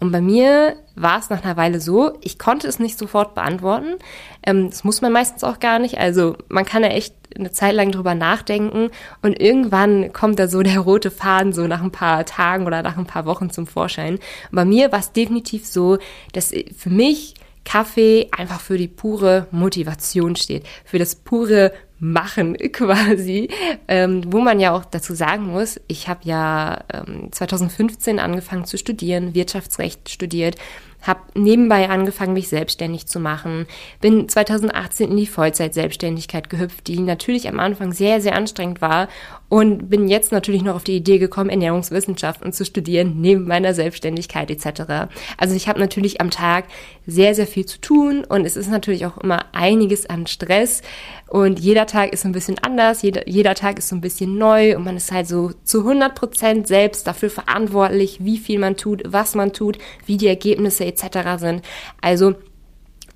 Und 0.00 0.10
bei 0.10 0.20
mir 0.20 0.76
war 0.96 1.18
es 1.18 1.30
nach 1.30 1.44
einer 1.44 1.56
Weile 1.56 1.80
so, 1.80 2.18
ich 2.20 2.38
konnte 2.38 2.66
es 2.66 2.78
nicht 2.78 2.98
sofort 2.98 3.34
beantworten. 3.34 3.96
Ähm, 4.44 4.70
das 4.70 4.82
muss 4.82 5.02
man 5.02 5.12
meistens 5.12 5.44
auch 5.44 5.60
gar 5.60 5.78
nicht. 5.78 5.98
Also 5.98 6.36
man 6.48 6.64
kann 6.64 6.82
ja 6.82 6.88
echt 6.88 7.14
eine 7.36 7.52
Zeit 7.52 7.74
lang 7.74 7.92
drüber 7.92 8.16
nachdenken 8.16 8.90
und 9.22 9.40
irgendwann 9.40 10.12
kommt 10.12 10.38
da 10.40 10.48
so 10.48 10.62
der 10.62 10.80
rote 10.80 11.12
Faden 11.12 11.52
so 11.52 11.66
nach 11.68 11.82
ein 11.82 11.92
paar 11.92 12.24
Tagen 12.24 12.66
oder 12.66 12.82
nach 12.82 12.98
ein 12.98 13.06
paar 13.06 13.24
Wochen 13.24 13.50
zum 13.50 13.68
Vorschein. 13.68 14.14
Und 14.14 14.20
bei 14.52 14.64
mir 14.64 14.90
war 14.90 14.98
es 14.98 15.12
definitiv 15.12 15.64
so, 15.66 15.98
dass 16.32 16.52
für 16.76 16.90
mich 16.90 17.34
Kaffee 17.70 18.28
einfach 18.36 18.60
für 18.60 18.76
die 18.76 18.88
pure 18.88 19.46
Motivation 19.52 20.34
steht, 20.34 20.66
für 20.84 20.98
das 20.98 21.14
pure 21.14 21.72
machen 22.00 22.56
quasi, 22.72 23.48
ähm, 23.86 24.22
wo 24.26 24.40
man 24.40 24.58
ja 24.58 24.74
auch 24.74 24.84
dazu 24.84 25.14
sagen 25.14 25.46
muss, 25.46 25.80
ich 25.86 26.08
habe 26.08 26.20
ja 26.24 26.82
ähm, 26.92 27.30
2015 27.30 28.18
angefangen 28.18 28.64
zu 28.64 28.78
studieren, 28.78 29.34
Wirtschaftsrecht 29.34 30.08
studiert, 30.08 30.56
habe 31.02 31.20
nebenbei 31.34 31.88
angefangen, 31.88 32.34
mich 32.34 32.48
selbstständig 32.48 33.06
zu 33.06 33.20
machen, 33.20 33.66
bin 34.00 34.28
2018 34.28 35.10
in 35.10 35.16
die 35.16 35.26
Vollzeit-Selbstständigkeit 35.26 36.50
gehüpft, 36.50 36.86
die 36.88 37.00
natürlich 37.00 37.48
am 37.48 37.58
Anfang 37.58 37.92
sehr, 37.92 38.20
sehr 38.20 38.36
anstrengend 38.36 38.80
war 38.80 39.08
und 39.48 39.88
bin 39.88 40.08
jetzt 40.08 40.30
natürlich 40.30 40.62
noch 40.62 40.76
auf 40.76 40.84
die 40.84 40.96
Idee 40.96 41.18
gekommen, 41.18 41.50
Ernährungswissenschaften 41.50 42.52
zu 42.52 42.64
studieren, 42.64 43.20
neben 43.20 43.46
meiner 43.46 43.74
Selbstständigkeit 43.74 44.50
etc. 44.50 45.10
Also 45.38 45.54
ich 45.54 45.68
habe 45.68 45.80
natürlich 45.80 46.20
am 46.20 46.30
Tag 46.30 46.66
sehr, 47.06 47.34
sehr 47.34 47.46
viel 47.46 47.66
zu 47.66 47.80
tun 47.80 48.24
und 48.24 48.44
es 48.44 48.56
ist 48.56 48.70
natürlich 48.70 49.06
auch 49.06 49.18
immer 49.18 49.46
einiges 49.52 50.06
an 50.06 50.26
Stress 50.26 50.82
und 51.28 51.58
jeder 51.58 51.86
Tag 51.90 52.12
ist 52.12 52.24
ein 52.24 52.32
bisschen 52.32 52.58
anders, 52.58 53.02
jeder, 53.02 53.28
jeder 53.28 53.54
Tag 53.54 53.78
ist 53.78 53.88
so 53.88 53.96
ein 53.96 54.00
bisschen 54.00 54.38
neu 54.38 54.76
und 54.76 54.84
man 54.84 54.96
ist 54.96 55.12
halt 55.12 55.28
so 55.28 55.52
zu 55.64 55.80
100 55.80 56.14
Prozent 56.14 56.66
selbst 56.66 57.06
dafür 57.06 57.30
verantwortlich, 57.30 58.24
wie 58.24 58.38
viel 58.38 58.58
man 58.58 58.76
tut, 58.76 59.02
was 59.06 59.34
man 59.34 59.52
tut, 59.52 59.78
wie 60.06 60.16
die 60.16 60.28
Ergebnisse 60.28 60.84
etc. 60.84 61.38
sind. 61.38 61.62
Also 62.00 62.34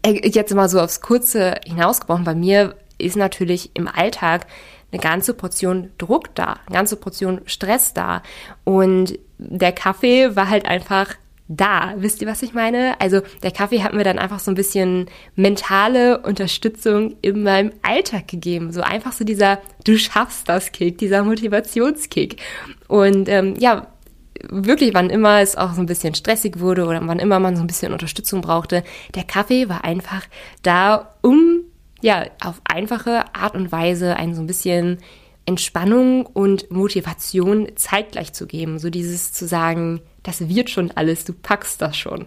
äh, 0.02 0.28
jetzt 0.28 0.54
mal 0.54 0.68
so 0.68 0.80
aufs 0.80 1.00
Kurze 1.00 1.54
hinausgebrochen, 1.64 2.24
bei 2.24 2.34
mir 2.34 2.76
ist 2.98 3.16
natürlich 3.16 3.70
im 3.74 3.88
Alltag 3.88 4.46
eine 4.92 5.00
ganze 5.00 5.34
Portion 5.34 5.90
Druck 5.98 6.34
da, 6.34 6.60
eine 6.66 6.76
ganze 6.76 6.96
Portion 6.96 7.40
Stress 7.46 7.94
da. 7.94 8.22
Und 8.62 9.18
der 9.38 9.72
Kaffee 9.72 10.36
war 10.36 10.48
halt 10.48 10.66
einfach 10.66 11.14
da. 11.48 11.94
Wisst 11.96 12.22
ihr, 12.22 12.28
was 12.28 12.42
ich 12.42 12.54
meine? 12.54 13.00
Also 13.00 13.20
der 13.42 13.50
Kaffee 13.50 13.82
hat 13.82 13.92
mir 13.92 14.04
dann 14.04 14.18
einfach 14.18 14.40
so 14.40 14.50
ein 14.50 14.54
bisschen 14.54 15.06
mentale 15.36 16.18
Unterstützung 16.20 17.16
in 17.22 17.42
meinem 17.42 17.72
Alltag 17.82 18.28
gegeben. 18.28 18.72
So 18.72 18.80
einfach 18.80 19.12
so 19.12 19.24
dieser 19.24 19.60
Du 19.84 19.98
schaffst 19.98 20.48
das 20.48 20.72
Kick, 20.72 20.98
dieser 20.98 21.22
Motivationskick. 21.24 22.40
Und 22.88 23.28
ähm, 23.28 23.54
ja, 23.58 23.88
wirklich, 24.48 24.94
wann 24.94 25.10
immer 25.10 25.40
es 25.40 25.56
auch 25.56 25.74
so 25.74 25.80
ein 25.80 25.86
bisschen 25.86 26.14
stressig 26.14 26.60
wurde 26.60 26.86
oder 26.86 27.00
wann 27.06 27.18
immer 27.18 27.38
man 27.40 27.56
so 27.56 27.62
ein 27.62 27.66
bisschen 27.66 27.92
Unterstützung 27.92 28.40
brauchte, 28.40 28.82
der 29.14 29.24
Kaffee 29.24 29.68
war 29.68 29.84
einfach 29.84 30.22
da, 30.62 31.14
um 31.22 31.64
ja, 32.00 32.24
auf 32.42 32.60
einfache 32.64 33.24
Art 33.34 33.54
und 33.54 33.72
Weise 33.72 34.16
ein 34.16 34.34
so 34.34 34.42
ein 34.42 34.46
bisschen 34.46 34.98
Entspannung 35.46 36.26
und 36.26 36.70
Motivation 36.70 37.68
zeitgleich 37.76 38.32
zu 38.32 38.46
geben. 38.46 38.78
So 38.78 38.90
dieses 38.90 39.32
zu 39.32 39.46
sagen, 39.46 40.00
das 40.22 40.48
wird 40.48 40.70
schon 40.70 40.90
alles, 40.92 41.24
du 41.24 41.32
packst 41.32 41.82
das 41.82 41.96
schon. 41.96 42.26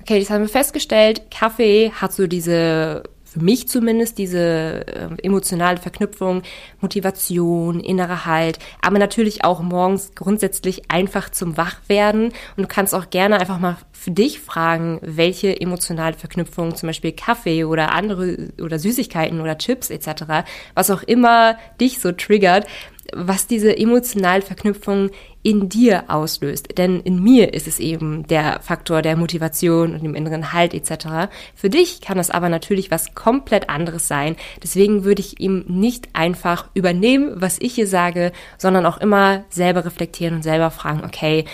Okay, 0.00 0.18
das 0.18 0.30
haben 0.30 0.42
wir 0.42 0.48
festgestellt. 0.48 1.30
Kaffee 1.30 1.92
hat 1.92 2.12
so 2.12 2.26
diese 2.26 3.04
für 3.32 3.40
mich 3.40 3.66
zumindest 3.66 4.18
diese 4.18 4.84
äh, 4.86 5.08
emotionale 5.22 5.78
Verknüpfung, 5.78 6.42
Motivation, 6.80 7.80
innerer 7.80 8.26
Halt, 8.26 8.58
aber 8.82 8.98
natürlich 8.98 9.44
auch 9.44 9.62
morgens 9.62 10.14
grundsätzlich 10.14 10.90
einfach 10.90 11.30
zum 11.30 11.56
Wachwerden. 11.56 12.26
Und 12.56 12.62
du 12.62 12.66
kannst 12.66 12.94
auch 12.94 13.08
gerne 13.08 13.40
einfach 13.40 13.58
mal 13.58 13.78
für 13.92 14.10
dich 14.10 14.40
fragen, 14.40 14.98
welche 15.02 15.58
emotionale 15.58 16.14
Verknüpfung, 16.14 16.74
zum 16.76 16.88
Beispiel 16.88 17.12
Kaffee 17.12 17.64
oder 17.64 17.92
andere 17.92 18.50
oder 18.60 18.78
Süßigkeiten 18.78 19.40
oder 19.40 19.56
Chips 19.56 19.88
etc., 19.88 20.44
was 20.74 20.90
auch 20.90 21.02
immer 21.02 21.56
dich 21.80 22.00
so 22.00 22.12
triggert, 22.12 22.66
was 23.14 23.46
diese 23.46 23.76
emotionale 23.76 24.42
Verknüpfung 24.42 25.10
in 25.42 25.68
dir 25.68 26.04
auslöst. 26.08 26.78
Denn 26.78 27.00
in 27.00 27.22
mir 27.22 27.54
ist 27.54 27.66
es 27.66 27.80
eben 27.80 28.26
der 28.26 28.60
Faktor 28.60 29.02
der 29.02 29.16
Motivation 29.16 29.94
und 29.94 30.02
dem 30.02 30.14
inneren 30.14 30.52
Halt 30.52 30.74
etc. 30.74 31.32
Für 31.54 31.70
dich 31.70 32.00
kann 32.00 32.16
das 32.16 32.30
aber 32.30 32.48
natürlich 32.48 32.90
was 32.90 33.14
komplett 33.14 33.68
anderes 33.68 34.08
sein. 34.08 34.36
Deswegen 34.62 35.04
würde 35.04 35.20
ich 35.20 35.40
ihm 35.40 35.64
nicht 35.68 36.10
einfach 36.12 36.68
übernehmen, 36.74 37.32
was 37.34 37.58
ich 37.60 37.74
hier 37.74 37.86
sage, 37.86 38.32
sondern 38.58 38.86
auch 38.86 38.98
immer 38.98 39.44
selber 39.50 39.84
reflektieren 39.84 40.36
und 40.36 40.42
selber 40.42 40.70
fragen, 40.70 41.02
okay, 41.04 41.44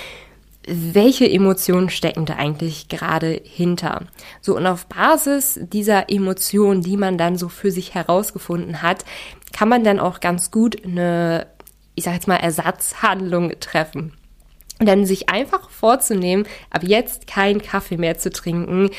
welche 0.68 1.28
Emotionen 1.28 1.88
stecken 1.88 2.26
da 2.26 2.34
eigentlich 2.34 2.88
gerade 2.88 3.40
hinter? 3.42 4.02
So, 4.40 4.56
und 4.56 4.66
auf 4.66 4.86
Basis 4.86 5.58
dieser 5.62 6.10
Emotionen, 6.10 6.82
die 6.82 6.96
man 6.96 7.16
dann 7.16 7.36
so 7.36 7.48
für 7.48 7.70
sich 7.70 7.94
herausgefunden 7.94 8.82
hat, 8.82 9.04
kann 9.52 9.68
man 9.68 9.82
dann 9.82 9.98
auch 9.98 10.20
ganz 10.20 10.50
gut 10.50 10.84
eine, 10.84 11.46
ich 11.98 12.04
sag 12.04 12.14
jetzt 12.14 12.28
mal, 12.28 12.36
Ersatzhandlung 12.36 13.52
treffen. 13.60 14.12
Und 14.78 14.86
dann 14.86 15.04
sich 15.04 15.28
einfach 15.28 15.68
vorzunehmen, 15.70 16.46
ab 16.70 16.82
jetzt 16.84 17.26
keinen 17.26 17.60
Kaffee 17.60 17.96
mehr 17.96 18.16
zu 18.16 18.30
trinken. 18.30 18.90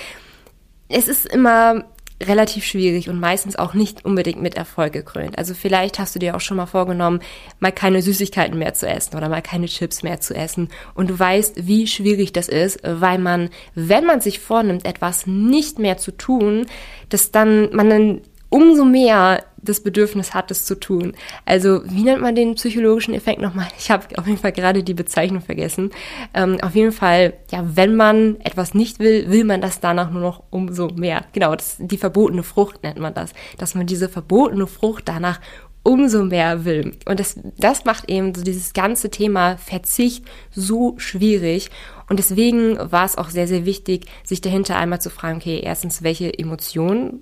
Es 0.89 1.08
ist 1.08 1.25
immer 1.25 1.86
relativ 2.22 2.65
schwierig 2.65 3.08
und 3.08 3.18
meistens 3.18 3.56
auch 3.56 3.74
nicht 3.74 4.03
unbedingt 4.03 4.41
mit 4.41 4.56
Erfolg 4.56 4.91
gekrönt. 4.91 5.38
Also 5.38 5.53
vielleicht 5.53 6.00
hast 6.00 6.13
du 6.13 6.20
dir 6.20 6.36
auch 6.36 6.41
schon 6.41 6.58
mal 6.58 6.65
vorgenommen, 6.65 7.22
mal 7.62 7.72
keine 7.72 8.01
Süßigkeiten 8.01 8.60
mehr 8.60 8.74
zu 8.74 8.89
essen 8.89 9.15
oder 9.15 9.29
mal 9.29 9.41
keine 9.41 9.68
Chips 9.68 10.03
mehr 10.03 10.20
zu 10.20 10.36
essen. 10.36 10.68
Und 10.96 11.10
du 11.10 11.18
weißt, 11.18 11.65
wie 11.68 11.88
schwierig 11.88 12.34
das 12.34 12.50
ist, 12.50 12.82
weil 12.84 13.20
man, 13.20 13.50
wenn 13.74 14.06
man 14.06 14.20
sich 14.20 14.39
vornimmt, 14.39 14.86
etwas 14.86 15.27
nicht 15.27 15.79
mehr 15.79 15.98
zu 15.98 16.12
tun, 16.12 16.65
dass 17.08 17.32
dann 17.32 17.74
man 17.74 17.89
dann 17.89 18.22
umso 18.50 18.84
mehr 18.84 19.46
das 19.61 19.81
Bedürfnis 19.81 20.33
hat, 20.33 20.51
es 20.51 20.65
zu 20.65 20.79
tun. 20.79 21.13
Also 21.45 21.81
wie 21.85 22.03
nennt 22.03 22.21
man 22.21 22.35
den 22.35 22.55
psychologischen 22.55 23.13
Effekt 23.13 23.41
nochmal? 23.41 23.67
Ich 23.79 23.89
habe 23.91 24.05
auf 24.17 24.27
jeden 24.27 24.37
Fall 24.37 24.51
gerade 24.51 24.83
die 24.83 24.93
Bezeichnung 24.93 25.41
vergessen. 25.41 25.91
Ähm, 26.33 26.57
auf 26.61 26.75
jeden 26.75 26.91
Fall, 26.91 27.33
ja, 27.49 27.63
wenn 27.65 27.95
man 27.95 28.39
etwas 28.41 28.73
nicht 28.73 28.99
will, 28.99 29.29
will 29.31 29.45
man 29.45 29.61
das 29.61 29.79
danach 29.79 30.11
nur 30.11 30.21
noch 30.21 30.43
umso 30.49 30.89
mehr. 30.89 31.25
Genau, 31.33 31.55
das, 31.55 31.77
die 31.79 31.97
verbotene 31.97 32.43
Frucht 32.43 32.83
nennt 32.83 32.99
man 32.99 33.13
das. 33.13 33.31
Dass 33.57 33.73
man 33.73 33.87
diese 33.87 34.09
verbotene 34.09 34.67
Frucht 34.67 35.07
danach 35.07 35.39
umso 35.83 36.23
mehr 36.23 36.65
will. 36.65 36.97
Und 37.05 37.19
das, 37.19 37.39
das 37.57 37.85
macht 37.85 38.09
eben 38.09 38.35
so 38.35 38.43
dieses 38.43 38.73
ganze 38.73 39.09
Thema 39.09 39.57
Verzicht 39.57 40.25
so 40.51 40.95
schwierig. 40.97 41.69
Und 42.09 42.19
deswegen 42.19 42.77
war 42.91 43.05
es 43.05 43.17
auch 43.17 43.29
sehr, 43.29 43.47
sehr 43.47 43.65
wichtig, 43.65 44.05
sich 44.23 44.41
dahinter 44.41 44.75
einmal 44.75 44.99
zu 44.99 45.09
fragen, 45.09 45.37
okay, 45.37 45.61
erstens, 45.63 46.03
welche 46.03 46.37
Emotionen 46.37 47.21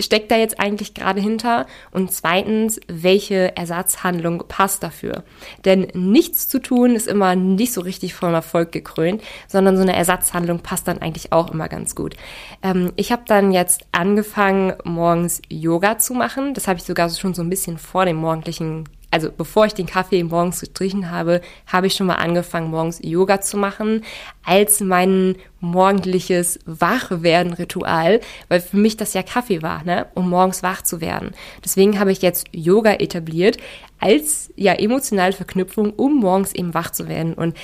steckt 0.00 0.30
da 0.30 0.36
jetzt 0.36 0.60
eigentlich 0.60 0.94
gerade 0.94 1.20
hinter? 1.20 1.66
Und 1.90 2.12
zweitens, 2.12 2.80
welche 2.88 3.56
Ersatzhandlung 3.56 4.44
passt 4.48 4.82
dafür? 4.82 5.24
Denn 5.64 5.88
nichts 5.94 6.48
zu 6.48 6.60
tun 6.60 6.94
ist 6.94 7.08
immer 7.08 7.34
nicht 7.34 7.72
so 7.72 7.80
richtig 7.80 8.14
vom 8.14 8.34
Erfolg 8.34 8.72
gekrönt, 8.72 9.22
sondern 9.48 9.76
so 9.76 9.82
eine 9.82 9.96
Ersatzhandlung 9.96 10.60
passt 10.60 10.88
dann 10.88 10.98
eigentlich 10.98 11.32
auch 11.32 11.50
immer 11.50 11.68
ganz 11.68 11.94
gut. 11.94 12.16
Ähm, 12.62 12.92
ich 12.96 13.12
habe 13.12 13.22
dann 13.26 13.52
jetzt 13.52 13.86
angefangen, 13.92 14.74
morgens 14.84 15.40
Yoga 15.48 15.98
zu 15.98 16.14
machen. 16.14 16.54
Das 16.54 16.68
habe 16.68 16.78
ich 16.78 16.84
sogar 16.84 17.08
schon 17.10 17.34
so 17.34 17.42
ein 17.42 17.50
bisschen 17.50 17.78
vor 17.78 18.04
dem 18.04 18.16
morgendlichen 18.16 18.84
also 19.12 19.30
bevor 19.30 19.66
ich 19.66 19.74
den 19.74 19.86
Kaffee 19.86 20.24
morgens 20.24 20.60
gestrichen 20.60 21.10
habe, 21.10 21.42
habe 21.66 21.86
ich 21.86 21.94
schon 21.94 22.06
mal 22.06 22.14
angefangen, 22.14 22.70
morgens 22.70 22.98
Yoga 23.02 23.42
zu 23.42 23.58
machen, 23.58 24.04
als 24.42 24.80
mein 24.80 25.36
morgendliches 25.60 26.58
Wachwerden-Ritual, 26.64 28.20
weil 28.48 28.60
für 28.60 28.78
mich 28.78 28.96
das 28.96 29.12
ja 29.12 29.22
Kaffee 29.22 29.60
war, 29.60 29.84
ne, 29.84 30.06
um 30.14 30.30
morgens 30.30 30.62
wach 30.62 30.82
zu 30.82 31.02
werden. 31.02 31.32
Deswegen 31.62 32.00
habe 32.00 32.10
ich 32.10 32.22
jetzt 32.22 32.46
Yoga 32.52 32.94
etabliert 32.94 33.58
als 34.00 34.50
ja 34.56 34.72
emotionale 34.72 35.34
Verknüpfung, 35.34 35.92
um 35.92 36.18
morgens 36.18 36.54
eben 36.54 36.72
wach 36.72 36.90
zu 36.90 37.06
werden. 37.06 37.34
Und 37.34 37.54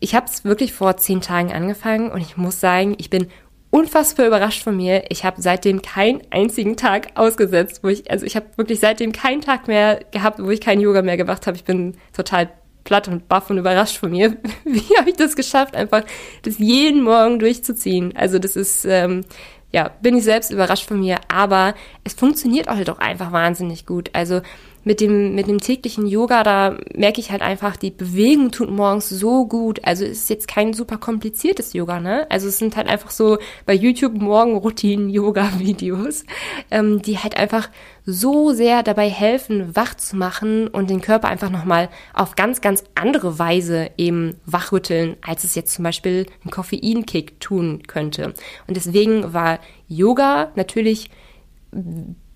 ich 0.00 0.14
habe 0.14 0.26
es 0.26 0.44
wirklich 0.44 0.72
vor 0.72 0.96
zehn 0.96 1.20
Tagen 1.20 1.52
angefangen 1.52 2.10
und 2.10 2.22
ich 2.22 2.38
muss 2.38 2.60
sagen, 2.60 2.94
ich 2.98 3.10
bin 3.10 3.28
unfassbar 3.70 4.26
überrascht 4.26 4.62
von 4.62 4.76
mir. 4.76 5.04
Ich 5.10 5.24
habe 5.24 5.42
seitdem 5.42 5.82
keinen 5.82 6.22
einzigen 6.30 6.76
Tag 6.76 7.08
ausgesetzt, 7.14 7.80
wo 7.82 7.88
ich, 7.88 8.10
also 8.10 8.24
ich 8.24 8.36
habe 8.36 8.46
wirklich 8.56 8.80
seitdem 8.80 9.12
keinen 9.12 9.40
Tag 9.40 9.68
mehr 9.68 10.00
gehabt, 10.10 10.42
wo 10.42 10.50
ich 10.50 10.60
kein 10.60 10.80
Yoga 10.80 11.02
mehr 11.02 11.16
gemacht 11.16 11.46
habe. 11.46 11.56
Ich 11.56 11.64
bin 11.64 11.96
total 12.12 12.50
platt 12.84 13.08
und 13.08 13.28
baff 13.28 13.50
und 13.50 13.58
überrascht 13.58 13.98
von 13.98 14.10
mir. 14.10 14.36
Wie 14.64 14.96
habe 14.98 15.10
ich 15.10 15.16
das 15.16 15.36
geschafft, 15.36 15.76
einfach 15.76 16.04
das 16.42 16.58
jeden 16.58 17.02
Morgen 17.02 17.38
durchzuziehen? 17.38 18.16
Also 18.16 18.38
das 18.38 18.56
ist, 18.56 18.86
ähm, 18.86 19.24
ja, 19.70 19.90
bin 20.00 20.16
ich 20.16 20.24
selbst 20.24 20.50
überrascht 20.50 20.88
von 20.88 21.00
mir, 21.00 21.18
aber 21.28 21.74
es 22.04 22.14
funktioniert 22.14 22.68
halt 22.68 22.88
auch 22.88 22.98
einfach 22.98 23.32
wahnsinnig 23.32 23.84
gut. 23.84 24.10
Also 24.14 24.40
mit 24.88 25.00
dem, 25.02 25.34
mit 25.34 25.48
dem 25.48 25.60
täglichen 25.60 26.06
Yoga, 26.06 26.42
da 26.42 26.78
merke 26.94 27.20
ich 27.20 27.30
halt 27.30 27.42
einfach, 27.42 27.76
die 27.76 27.90
Bewegung 27.90 28.52
tut 28.52 28.70
morgens 28.70 29.10
so 29.10 29.46
gut. 29.46 29.84
Also 29.84 30.06
es 30.06 30.20
ist 30.20 30.30
jetzt 30.30 30.48
kein 30.48 30.72
super 30.72 30.96
kompliziertes 30.96 31.74
Yoga, 31.74 32.00
ne? 32.00 32.26
Also 32.30 32.48
es 32.48 32.56
sind 32.56 32.74
halt 32.74 32.88
einfach 32.88 33.10
so 33.10 33.36
bei 33.66 33.74
YouTube 33.74 34.14
Morgenroutinen-Yoga-Videos, 34.14 36.24
ähm, 36.70 37.02
die 37.02 37.18
halt 37.18 37.36
einfach 37.36 37.68
so 38.06 38.54
sehr 38.54 38.82
dabei 38.82 39.10
helfen, 39.10 39.76
wach 39.76 39.94
zu 39.94 40.16
machen 40.16 40.68
und 40.68 40.88
den 40.88 41.02
Körper 41.02 41.28
einfach 41.28 41.50
nochmal 41.50 41.90
auf 42.14 42.34
ganz, 42.34 42.62
ganz 42.62 42.82
andere 42.94 43.38
Weise 43.38 43.90
eben 43.98 44.36
wachrütteln, 44.46 45.16
als 45.20 45.44
es 45.44 45.54
jetzt 45.54 45.74
zum 45.74 45.82
Beispiel 45.82 46.24
ein 46.46 46.50
Koffeinkick 46.50 47.38
tun 47.40 47.82
könnte. 47.86 48.32
Und 48.66 48.78
deswegen 48.78 49.34
war 49.34 49.58
Yoga 49.86 50.50
natürlich 50.54 51.10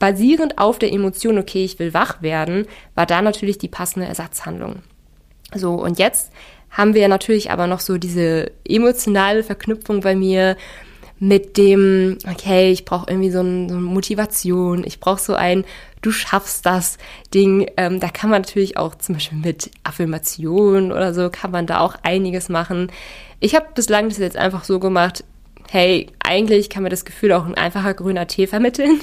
basierend 0.02 0.58
auf 0.58 0.80
der 0.80 0.92
Emotion, 0.92 1.38
okay, 1.38 1.64
ich 1.64 1.78
will 1.78 1.94
wach 1.94 2.22
werden, 2.22 2.66
war 2.96 3.06
da 3.06 3.22
natürlich 3.22 3.58
die 3.58 3.68
passende 3.68 4.08
Ersatzhandlung. 4.08 4.82
So, 5.54 5.74
und 5.74 6.00
jetzt 6.00 6.32
haben 6.70 6.94
wir 6.94 7.06
natürlich 7.06 7.52
aber 7.52 7.68
noch 7.68 7.78
so 7.78 7.98
diese 7.98 8.50
emotionale 8.66 9.44
Verknüpfung 9.44 10.00
bei 10.00 10.16
mir 10.16 10.56
mit 11.20 11.56
dem, 11.56 12.18
okay, 12.28 12.72
ich 12.72 12.84
brauche 12.84 13.08
irgendwie 13.08 13.30
so, 13.30 13.42
ein, 13.42 13.68
so 13.68 13.76
eine 13.76 13.84
Motivation, 13.84 14.82
ich 14.84 14.98
brauche 14.98 15.20
so 15.20 15.34
ein 15.34 15.64
Du 16.00 16.10
schaffst 16.10 16.66
das 16.66 16.98
Ding. 17.32 17.70
Ähm, 17.76 18.00
da 18.00 18.08
kann 18.08 18.28
man 18.28 18.42
natürlich 18.42 18.76
auch 18.76 18.96
zum 18.96 19.14
Beispiel 19.14 19.38
mit 19.38 19.70
Affirmationen 19.84 20.90
oder 20.90 21.14
so, 21.14 21.30
kann 21.30 21.52
man 21.52 21.68
da 21.68 21.78
auch 21.78 21.94
einiges 22.02 22.48
machen. 22.48 22.90
Ich 23.38 23.54
habe 23.54 23.66
bislang 23.72 24.08
das 24.08 24.18
jetzt 24.18 24.36
einfach 24.36 24.64
so 24.64 24.80
gemacht, 24.80 25.22
hey, 25.70 26.08
eigentlich 26.18 26.70
kann 26.70 26.82
mir 26.82 26.88
das 26.88 27.04
Gefühl 27.04 27.32
auch 27.32 27.46
ein 27.46 27.54
einfacher 27.54 27.94
grüner 27.94 28.26
Tee 28.26 28.48
vermitteln. 28.48 29.00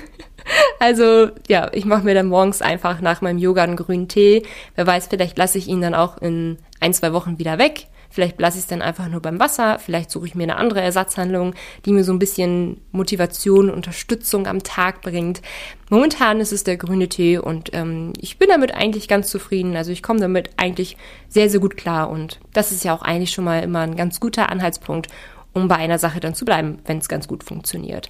Also 0.80 1.30
ja, 1.48 1.70
ich 1.74 1.86
mache 1.86 2.04
mir 2.04 2.14
dann 2.14 2.28
morgens 2.28 2.62
einfach 2.62 3.02
nach 3.02 3.22
meinem 3.22 3.38
Yoga 3.38 3.64
einen 3.64 3.76
grünen 3.76 4.08
Tee. 4.08 4.44
Wer 4.76 4.88
weiß, 4.88 5.08
vielleicht 5.08 5.38
lasse 5.38 5.58
ich 5.58 5.68
ihn 5.68 5.82
dann 5.82 5.94
auch 5.94 6.18
in 6.20 6.58
ein, 6.80 6.94
zwei 6.94 7.12
Wochen 7.12 7.38
wieder 7.38 7.58
weg. 7.58 7.88
Vielleicht 8.12 8.40
lasse 8.40 8.58
ich 8.58 8.64
es 8.64 8.68
dann 8.68 8.82
einfach 8.82 9.08
nur 9.08 9.22
beim 9.22 9.40
Wasser. 9.40 9.78
Vielleicht 9.78 10.10
suche 10.10 10.26
ich 10.26 10.36
mir 10.36 10.44
eine 10.44 10.56
andere 10.56 10.82
Ersatzhandlung, 10.82 11.54
die 11.86 11.92
mir 11.92 12.04
so 12.04 12.12
ein 12.12 12.20
bisschen 12.20 12.82
Motivation, 12.92 13.70
Unterstützung 13.70 14.48
am 14.48 14.64
Tag 14.64 15.02
bringt. 15.02 15.42
Momentan 15.90 16.40
ist 16.40 16.52
es 16.52 16.64
der 16.64 16.78
grüne 16.78 17.08
Tee 17.08 17.38
und 17.38 17.70
ähm, 17.74 18.14
ich 18.20 18.40
bin 18.40 18.50
damit 18.50 18.74
eigentlich 18.74 19.08
ganz 19.08 19.30
zufrieden. 19.30 19.76
Also 19.76 19.92
ich 19.92 20.02
komme 20.02 20.20
damit 20.20 20.50
eigentlich 20.58 20.98
sehr, 21.28 21.50
sehr 21.50 21.60
gut 21.60 21.78
klar 21.78 22.10
und 22.10 22.40
das 22.52 22.72
ist 22.72 22.84
ja 22.84 22.96
auch 22.96 23.04
eigentlich 23.04 23.32
schon 23.32 23.46
mal 23.46 23.64
immer 23.64 23.82
ein 23.82 23.96
ganz 23.96 24.20
guter 24.20 24.50
Anhaltspunkt, 24.50 25.08
um 25.54 25.68
bei 25.68 25.76
einer 25.76 26.00
Sache 26.00 26.20
dann 26.20 26.34
zu 26.34 26.46
bleiben, 26.46 26.80
wenn 26.86 26.98
es 26.98 27.10
ganz 27.10 27.28
gut 27.28 27.44
funktioniert. 27.44 28.10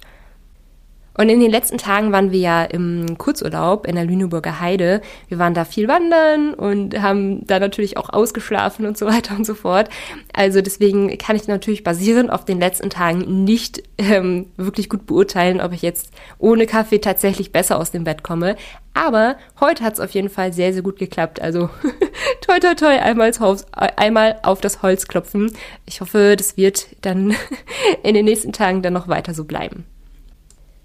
Und 1.20 1.28
in 1.28 1.38
den 1.38 1.50
letzten 1.50 1.76
Tagen 1.76 2.12
waren 2.12 2.32
wir 2.32 2.38
ja 2.38 2.64
im 2.64 3.18
Kurzurlaub 3.18 3.86
in 3.86 3.94
der 3.94 4.06
Lüneburger 4.06 4.58
Heide. 4.58 5.02
Wir 5.28 5.38
waren 5.38 5.52
da 5.52 5.66
viel 5.66 5.86
wandern 5.86 6.54
und 6.54 6.98
haben 7.02 7.46
da 7.46 7.60
natürlich 7.60 7.98
auch 7.98 8.08
ausgeschlafen 8.08 8.86
und 8.86 8.96
so 8.96 9.04
weiter 9.04 9.36
und 9.36 9.44
so 9.44 9.54
fort. 9.54 9.90
Also 10.32 10.62
deswegen 10.62 11.18
kann 11.18 11.36
ich 11.36 11.46
natürlich 11.46 11.84
basierend 11.84 12.30
auf 12.30 12.46
den 12.46 12.58
letzten 12.58 12.88
Tagen 12.88 13.44
nicht 13.44 13.82
ähm, 13.98 14.46
wirklich 14.56 14.88
gut 14.88 15.04
beurteilen, 15.04 15.60
ob 15.60 15.74
ich 15.74 15.82
jetzt 15.82 16.10
ohne 16.38 16.64
Kaffee 16.64 17.00
tatsächlich 17.00 17.52
besser 17.52 17.78
aus 17.78 17.90
dem 17.90 18.04
Bett 18.04 18.22
komme. 18.22 18.56
Aber 18.94 19.36
heute 19.60 19.84
hat 19.84 19.92
es 19.92 20.00
auf 20.00 20.12
jeden 20.12 20.30
Fall 20.30 20.54
sehr, 20.54 20.72
sehr 20.72 20.80
gut 20.80 20.98
geklappt. 20.98 21.42
Also 21.42 21.68
toi 22.40 22.58
toi 22.60 22.72
toi, 22.74 22.98
einmal, 22.98 23.30
Haus, 23.40 23.66
einmal 23.74 24.40
auf 24.42 24.62
das 24.62 24.80
Holz 24.80 25.06
klopfen. 25.06 25.52
Ich 25.84 26.00
hoffe, 26.00 26.34
das 26.38 26.56
wird 26.56 26.86
dann 27.02 27.34
in 28.02 28.14
den 28.14 28.24
nächsten 28.24 28.54
Tagen 28.54 28.80
dann 28.80 28.94
noch 28.94 29.06
weiter 29.06 29.34
so 29.34 29.44
bleiben. 29.44 29.84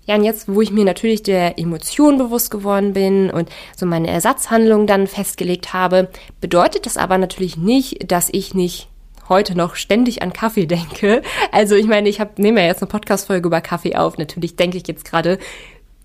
Ja, 0.06 0.16
und 0.16 0.24
jetzt, 0.24 0.48
wo 0.48 0.62
ich 0.62 0.72
mir 0.72 0.86
natürlich 0.86 1.24
der 1.24 1.58
Emotion 1.58 2.18
bewusst 2.18 2.52
geworden 2.52 2.94
bin 2.94 3.30
und 3.32 3.50
so 3.76 3.86
meine 3.86 4.08
Ersatzhandlung 4.08 4.86
dann 4.86 5.08
festgelegt 5.08 5.74
habe, 5.74 6.10
bedeutet 6.42 6.86
das 6.86 6.98
aber 6.98 7.18
natürlich 7.18 7.58
nicht, 7.58 8.12
dass 8.12 8.30
ich 8.32 8.54
nicht 8.54 8.88
heute 9.30 9.58
noch 9.58 9.76
ständig 9.76 10.22
an 10.22 10.34
Kaffee 10.34 10.66
denke. 10.68 11.22
Also 11.52 11.76
ich 11.76 11.88
meine, 11.88 12.10
ich 12.10 12.20
hab, 12.20 12.38
nehme 12.38 12.62
ja 12.62 12.68
jetzt 12.68 12.82
eine 12.82 12.90
Podcast-Folge 12.90 13.48
über 13.48 13.62
Kaffee 13.62 13.96
auf. 13.96 14.18
Natürlich 14.18 14.56
denke 14.56 14.78
ich 14.78 14.88
jetzt 14.88 15.06
gerade 15.06 15.40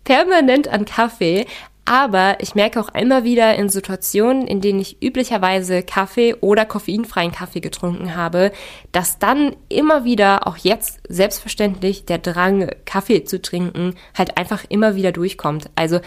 permanent 0.04 0.68
an 0.68 0.86
Kaffee, 0.86 1.46
aber 1.84 2.36
ich 2.40 2.54
merke 2.54 2.80
auch 2.80 2.94
immer 2.94 3.24
wieder 3.24 3.54
in 3.56 3.68
Situationen, 3.68 4.46
in 4.46 4.60
denen 4.60 4.80
ich 4.80 5.02
üblicherweise 5.02 5.82
Kaffee 5.82 6.34
oder 6.34 6.64
koffeinfreien 6.64 7.32
Kaffee 7.32 7.60
getrunken 7.60 8.14
habe, 8.14 8.52
dass 8.92 9.18
dann 9.18 9.56
immer 9.68 10.04
wieder, 10.04 10.46
auch 10.46 10.56
jetzt 10.56 11.00
selbstverständlich, 11.08 12.04
der 12.04 12.18
Drang, 12.18 12.70
Kaffee 12.84 13.24
zu 13.24 13.42
trinken, 13.42 13.94
halt 14.16 14.36
einfach 14.36 14.64
immer 14.68 14.94
wieder 14.94 15.12
durchkommt. 15.12 15.70
Also 15.74 16.00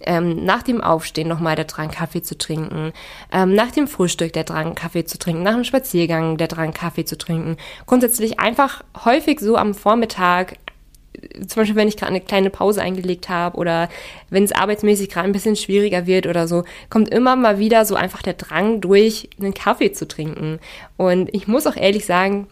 ähm, 0.00 0.44
nach 0.44 0.62
dem 0.62 0.80
Aufstehen 0.80 1.28
nochmal 1.28 1.56
der 1.56 1.64
Drang, 1.64 1.90
Kaffee 1.90 2.22
zu 2.22 2.36
trinken, 2.36 2.92
ähm, 3.32 3.54
nach 3.54 3.70
dem 3.70 3.88
Frühstück 3.88 4.32
der 4.32 4.44
Drang, 4.44 4.74
Kaffee 4.74 5.04
zu 5.04 5.18
trinken, 5.18 5.42
nach 5.42 5.54
dem 5.54 5.64
Spaziergang 5.64 6.36
der 6.36 6.48
Drang, 6.48 6.72
Kaffee 6.72 7.04
zu 7.04 7.16
trinken. 7.16 7.56
Grundsätzlich 7.86 8.38
einfach 8.38 8.82
häufig 9.04 9.40
so 9.40 9.56
am 9.56 9.74
Vormittag 9.74 10.56
zum 11.46 11.62
Beispiel, 11.62 11.76
wenn 11.76 11.88
ich 11.88 11.96
gerade 11.96 12.10
eine 12.10 12.20
kleine 12.20 12.50
Pause 12.50 12.82
eingelegt 12.82 13.28
habe 13.28 13.56
oder 13.56 13.88
wenn 14.30 14.44
es 14.44 14.52
arbeitsmäßig 14.52 15.08
gerade 15.08 15.28
ein 15.28 15.32
bisschen 15.32 15.56
schwieriger 15.56 16.06
wird 16.06 16.26
oder 16.26 16.48
so, 16.48 16.64
kommt 16.90 17.08
immer 17.08 17.36
mal 17.36 17.58
wieder 17.58 17.84
so 17.84 17.94
einfach 17.94 18.22
der 18.22 18.34
Drang 18.34 18.80
durch, 18.80 19.30
einen 19.38 19.54
Kaffee 19.54 19.92
zu 19.92 20.06
trinken. 20.08 20.58
Und 20.96 21.34
ich 21.34 21.48
muss 21.48 21.66
auch 21.66 21.76
ehrlich 21.76 22.06
sagen, 22.06 22.48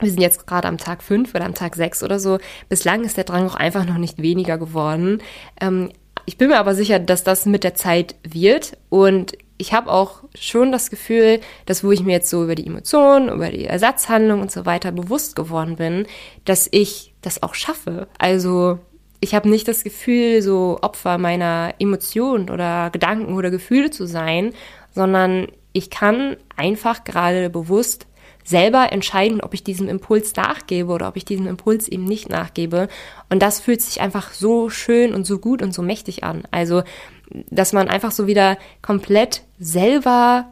wir 0.00 0.10
sind 0.10 0.20
jetzt 0.20 0.46
gerade 0.46 0.68
am 0.68 0.78
Tag 0.78 1.02
5 1.02 1.34
oder 1.34 1.44
am 1.44 1.54
Tag 1.54 1.76
6 1.76 2.02
oder 2.02 2.18
so. 2.18 2.38
Bislang 2.68 3.04
ist 3.04 3.16
der 3.16 3.24
Drang 3.24 3.46
auch 3.46 3.54
einfach 3.54 3.84
noch 3.86 3.98
nicht 3.98 4.20
weniger 4.20 4.58
geworden. 4.58 5.22
Ähm, 5.60 5.90
ich 6.26 6.38
bin 6.38 6.48
mir 6.48 6.58
aber 6.58 6.74
sicher, 6.74 6.98
dass 6.98 7.24
das 7.24 7.46
mit 7.46 7.64
der 7.64 7.74
Zeit 7.74 8.16
wird 8.22 8.78
und 8.90 9.36
ich 9.58 9.72
habe 9.72 9.90
auch 9.90 10.24
schon 10.34 10.72
das 10.72 10.90
Gefühl, 10.90 11.40
dass 11.66 11.84
wo 11.84 11.92
ich 11.92 12.02
mir 12.02 12.12
jetzt 12.12 12.30
so 12.30 12.42
über 12.42 12.56
die 12.56 12.66
Emotionen, 12.66 13.28
über 13.28 13.48
die 13.48 13.64
Ersatzhandlung 13.64 14.40
und 14.40 14.50
so 14.50 14.66
weiter 14.66 14.90
bewusst 14.90 15.36
geworden 15.36 15.76
bin, 15.76 16.06
dass 16.44 16.68
ich 16.70 17.11
das 17.22 17.42
auch 17.42 17.54
schaffe. 17.54 18.08
Also 18.18 18.78
ich 19.20 19.34
habe 19.34 19.48
nicht 19.48 19.68
das 19.68 19.84
Gefühl, 19.84 20.42
so 20.42 20.78
Opfer 20.82 21.18
meiner 21.18 21.74
Emotionen 21.78 22.50
oder 22.50 22.90
Gedanken 22.90 23.34
oder 23.34 23.50
Gefühle 23.50 23.90
zu 23.90 24.06
sein, 24.06 24.52
sondern 24.94 25.46
ich 25.72 25.90
kann 25.90 26.36
einfach 26.56 27.04
gerade 27.04 27.48
bewusst 27.48 28.06
selber 28.44 28.90
entscheiden, 28.90 29.40
ob 29.40 29.54
ich 29.54 29.62
diesem 29.62 29.88
Impuls 29.88 30.34
nachgebe 30.34 30.92
oder 30.92 31.06
ob 31.06 31.16
ich 31.16 31.24
diesem 31.24 31.46
Impuls 31.46 31.86
eben 31.86 32.04
nicht 32.04 32.28
nachgebe. 32.28 32.88
Und 33.30 33.40
das 33.40 33.60
fühlt 33.60 33.80
sich 33.80 34.00
einfach 34.00 34.32
so 34.32 34.68
schön 34.68 35.14
und 35.14 35.24
so 35.24 35.38
gut 35.38 35.62
und 35.62 35.72
so 35.72 35.82
mächtig 35.82 36.24
an. 36.24 36.42
Also 36.50 36.82
dass 37.50 37.72
man 37.72 37.88
einfach 37.88 38.10
so 38.10 38.26
wieder 38.26 38.58
komplett 38.82 39.42
selber 39.58 40.46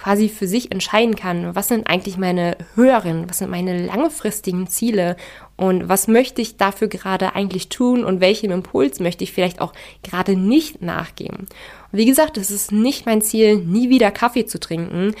quasi 0.00 0.30
für 0.30 0.46
sich 0.46 0.72
entscheiden 0.72 1.14
kann, 1.14 1.54
was 1.54 1.68
sind 1.68 1.86
eigentlich 1.86 2.16
meine 2.16 2.56
höheren, 2.74 3.28
was 3.28 3.38
sind 3.38 3.50
meine 3.50 3.84
langfristigen 3.84 4.66
Ziele 4.66 5.16
und 5.56 5.90
was 5.90 6.08
möchte 6.08 6.40
ich 6.40 6.56
dafür 6.56 6.88
gerade 6.88 7.34
eigentlich 7.34 7.68
tun 7.68 8.04
und 8.04 8.20
welchem 8.20 8.50
Impuls 8.50 8.98
möchte 8.98 9.24
ich 9.24 9.32
vielleicht 9.32 9.60
auch 9.60 9.74
gerade 10.02 10.36
nicht 10.36 10.80
nachgeben. 10.80 11.48
Und 11.92 11.98
wie 11.98 12.06
gesagt, 12.06 12.38
es 12.38 12.50
ist 12.50 12.72
nicht 12.72 13.04
mein 13.04 13.20
Ziel, 13.20 13.56
nie 13.56 13.90
wieder 13.90 14.10
Kaffee 14.10 14.46
zu 14.46 14.58
trinken, 14.58 15.14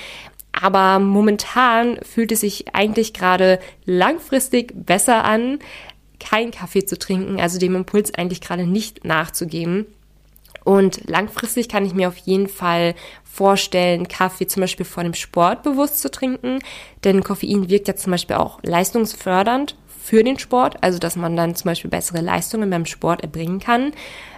aber 0.52 0.98
momentan 0.98 1.98
fühlt 2.02 2.32
es 2.32 2.40
sich 2.40 2.74
eigentlich 2.74 3.12
gerade 3.12 3.60
langfristig 3.84 4.72
besser 4.74 5.24
an, 5.24 5.58
keinen 6.18 6.52
Kaffee 6.52 6.86
zu 6.86 6.98
trinken, 6.98 7.38
also 7.38 7.58
dem 7.58 7.76
Impuls 7.76 8.14
eigentlich 8.14 8.40
gerade 8.40 8.66
nicht 8.66 9.04
nachzugeben. 9.04 9.86
Und 10.64 11.08
langfristig 11.08 11.68
kann 11.68 11.86
ich 11.86 11.94
mir 11.94 12.08
auf 12.08 12.16
jeden 12.18 12.48
Fall 12.48 12.94
vorstellen, 13.32 14.08
Kaffee 14.08 14.46
zum 14.46 14.62
Beispiel 14.62 14.86
vor 14.86 15.02
dem 15.02 15.14
Sport 15.14 15.62
bewusst 15.62 16.00
zu 16.00 16.10
trinken. 16.10 16.58
Denn 17.04 17.22
Koffein 17.22 17.68
wirkt 17.68 17.88
ja 17.88 17.96
zum 17.96 18.10
Beispiel 18.10 18.36
auch 18.36 18.58
leistungsfördernd 18.62 19.76
für 20.02 20.24
den 20.24 20.38
Sport, 20.38 20.82
also 20.82 20.98
dass 20.98 21.16
man 21.16 21.36
dann 21.36 21.54
zum 21.54 21.68
Beispiel 21.68 21.90
bessere 21.90 22.20
Leistungen 22.20 22.68
beim 22.70 22.86
Sport 22.86 23.22
erbringen 23.22 23.60
kann. 23.60 23.92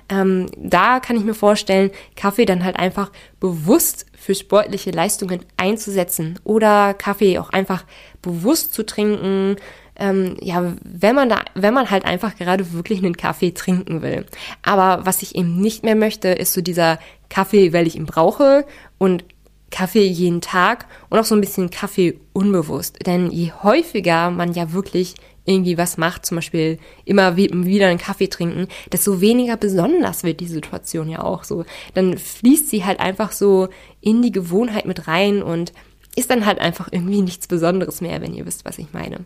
Ähm, 0.08 0.46
da 0.56 1.00
kann 1.00 1.16
ich 1.16 1.24
mir 1.24 1.34
vorstellen, 1.34 1.90
Kaffee 2.16 2.44
dann 2.44 2.64
halt 2.64 2.76
einfach 2.76 3.10
bewusst 3.40 4.06
für 4.18 4.34
sportliche 4.34 4.90
Leistungen 4.90 5.40
einzusetzen 5.56 6.38
oder 6.44 6.94
Kaffee 6.94 7.38
auch 7.38 7.50
einfach 7.50 7.84
bewusst 8.20 8.74
zu 8.74 8.84
trinken, 8.84 9.56
ähm, 9.96 10.36
ja, 10.40 10.74
wenn 10.82 11.14
man 11.14 11.28
da, 11.28 11.40
wenn 11.54 11.74
man 11.74 11.90
halt 11.90 12.04
einfach 12.04 12.36
gerade 12.36 12.72
wirklich 12.72 12.98
einen 12.98 13.16
Kaffee 13.16 13.52
trinken 13.52 14.02
will. 14.02 14.26
Aber 14.62 15.06
was 15.06 15.22
ich 15.22 15.36
eben 15.36 15.60
nicht 15.60 15.84
mehr 15.84 15.96
möchte, 15.96 16.28
ist 16.28 16.52
so 16.52 16.60
dieser 16.60 16.98
Kaffee, 17.32 17.72
weil 17.72 17.86
ich 17.86 17.96
ihn 17.96 18.04
brauche 18.04 18.66
und 18.98 19.24
Kaffee 19.70 20.06
jeden 20.06 20.42
Tag 20.42 20.86
und 21.08 21.18
auch 21.18 21.24
so 21.24 21.34
ein 21.34 21.40
bisschen 21.40 21.70
Kaffee 21.70 22.20
unbewusst. 22.34 23.06
Denn 23.06 23.30
je 23.30 23.52
häufiger 23.62 24.30
man 24.30 24.52
ja 24.52 24.72
wirklich 24.72 25.14
irgendwie 25.46 25.78
was 25.78 25.96
macht, 25.96 26.26
zum 26.26 26.36
Beispiel 26.36 26.78
immer 27.06 27.36
wieder 27.36 27.86
einen 27.86 27.98
Kaffee 27.98 28.28
trinken, 28.28 28.68
desto 28.92 29.22
weniger 29.22 29.56
besonders 29.56 30.24
wird 30.24 30.40
die 30.40 30.46
Situation 30.46 31.08
ja 31.08 31.24
auch 31.24 31.44
so. 31.44 31.64
Dann 31.94 32.18
fließt 32.18 32.68
sie 32.68 32.84
halt 32.84 33.00
einfach 33.00 33.32
so 33.32 33.68
in 34.02 34.20
die 34.20 34.30
Gewohnheit 34.30 34.84
mit 34.84 35.08
rein 35.08 35.42
und 35.42 35.72
ist 36.14 36.30
dann 36.30 36.44
halt 36.44 36.58
einfach 36.58 36.88
irgendwie 36.92 37.22
nichts 37.22 37.46
Besonderes 37.46 38.02
mehr, 38.02 38.20
wenn 38.20 38.34
ihr 38.34 38.44
wisst, 38.44 38.66
was 38.66 38.78
ich 38.78 38.92
meine. 38.92 39.24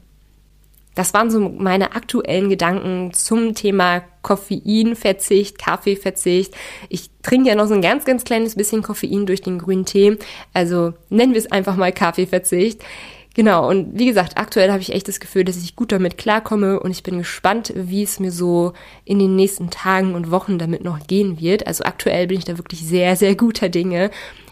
Das 0.97 1.15
waren 1.15 1.31
so 1.31 1.39
meine 1.39 1.95
aktuellen 1.95 2.49
Gedanken 2.49 3.13
zum 3.13 3.55
Thema 3.55 4.03
Koffeinverzicht, 4.23 5.59
Kaffeeverzicht. 5.59 6.55
Ich 6.89 7.11
trinke 7.23 7.51
ja 7.51 7.55
noch 7.55 7.67
so 7.67 7.75
ein 7.75 7.83
ganz, 7.83 8.07
ganz 8.07 8.25
kleines 8.25 8.57
bisschen 8.57 8.83
Koffein 8.83 9.27
durch 9.27 9.43
den 9.43 9.59
grünen 9.59 9.85
Tee. 9.85 10.17
Also 10.55 10.95
nennen 11.11 11.35
wir 11.35 11.39
es 11.39 11.53
einfach 11.53 11.77
mal 11.77 11.93
Kaffeeverzicht. 11.93 12.83
Genau, 13.35 13.69
und 13.69 13.99
wie 13.99 14.07
gesagt, 14.07 14.39
aktuell 14.39 14.71
habe 14.71 14.81
ich 14.81 14.95
echt 14.95 15.09
das 15.09 15.21
Gefühl, 15.21 15.45
dass 15.45 15.59
ich 15.59 15.77
gut 15.77 15.93
damit 15.93 16.17
klarkomme 16.17 16.81
und 16.81 16.91
ich 16.91 17.03
bin 17.03 17.19
gespannt, 17.19 17.71
wie 17.77 18.03
es 18.03 18.19
mir 18.19 18.33
so 18.33 18.73
in 19.05 19.19
den 19.19 19.37
nächsten 19.37 19.69
Tagen 19.69 20.15
und 20.15 20.31
Wochen 20.31 20.59
damit 20.59 20.83
noch 20.83 21.07
gehen 21.07 21.39
wird. 21.39 21.67
Also 21.67 21.85
aktuell 21.85 22.29
bin 22.29 22.39
ich 22.39 22.47
da 22.47 22.57
wirklich 22.57 22.81
sehr, 22.81 23.15
sehr 23.17 23.37
guter 23.37 23.69
Dinge 23.69 24.11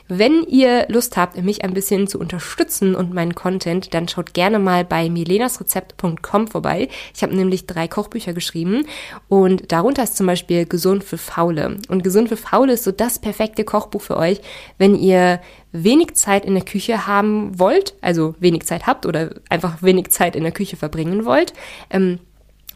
wenn 0.09 0.45
ihr 0.45 0.87
Lust 0.88 1.17
habt, 1.17 1.43
mich 1.43 1.64
ein 1.64 1.73
bisschen 1.73 2.07
zu 2.07 2.19
unterstützen 2.19 2.95
und 2.95 3.14
meinen 3.14 3.35
Content, 3.35 3.95
dann 3.95 4.07
schaut 4.07 4.35
gerne 4.35 4.59
mal 4.59 4.85
bei 4.85 5.09
milenasrezept.com 5.09 6.49
vorbei. 6.49 6.88
Ich 7.14 7.23
habe 7.23 7.35
nämlich 7.35 7.67
drei 7.67 7.88
Kochbücher 7.88 8.35
geschrieben 8.35 8.87
und 9.29 9.73
darunter 9.73 10.03
ist 10.03 10.17
zum 10.17 10.27
Beispiel 10.27 10.67
Gesund 10.67 11.05
für 11.05 11.19
Faule. 11.19 11.79
Und 11.88 12.05
Gesund 12.05 12.29
für 12.29 12.37
Faule 12.37 12.75
ist 12.75 12.85
so 12.85 12.93
das 12.93 13.19
perfekte 13.19 13.64
Kochbuch 13.64 14.03
für 14.03 14.17
euch, 14.17 14.40
wenn 14.77 14.95
ihr 14.95 15.40
wenig 15.73 16.14
Zeit 16.14 16.45
in 16.45 16.55
der 16.55 16.64
Küche 16.64 17.07
haben 17.07 17.59
wollt, 17.59 17.95
also 18.01 18.35
wenig 18.38 18.64
Zeit 18.64 18.87
habt 18.87 19.07
oder 19.07 19.31
einfach 19.49 19.83
wenig 19.83 20.11
Zeit 20.11 20.37
in 20.37 20.43
der 20.43 20.53
Küche 20.53 20.77
verbringen 20.77 21.25
wollt. 21.25 21.55
Ähm, 21.90 22.21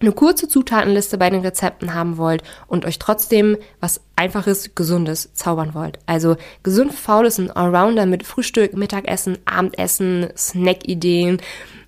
eine 0.00 0.12
kurze 0.12 0.48
Zutatenliste 0.48 1.18
bei 1.18 1.30
den 1.30 1.40
Rezepten 1.40 1.94
haben 1.94 2.16
wollt 2.16 2.42
und 2.66 2.84
euch 2.84 2.98
trotzdem 2.98 3.56
was 3.80 4.00
einfaches, 4.16 4.74
gesundes 4.74 5.32
zaubern 5.34 5.74
wollt. 5.74 5.98
Also 6.06 6.36
gesund 6.62 6.92
faul 6.94 7.26
ist 7.26 7.38
ein 7.38 7.50
Allrounder 7.50 8.06
mit 8.06 8.26
Frühstück, 8.26 8.76
Mittagessen, 8.76 9.38
Abendessen, 9.44 10.28
Snack-Ideen. 10.36 11.40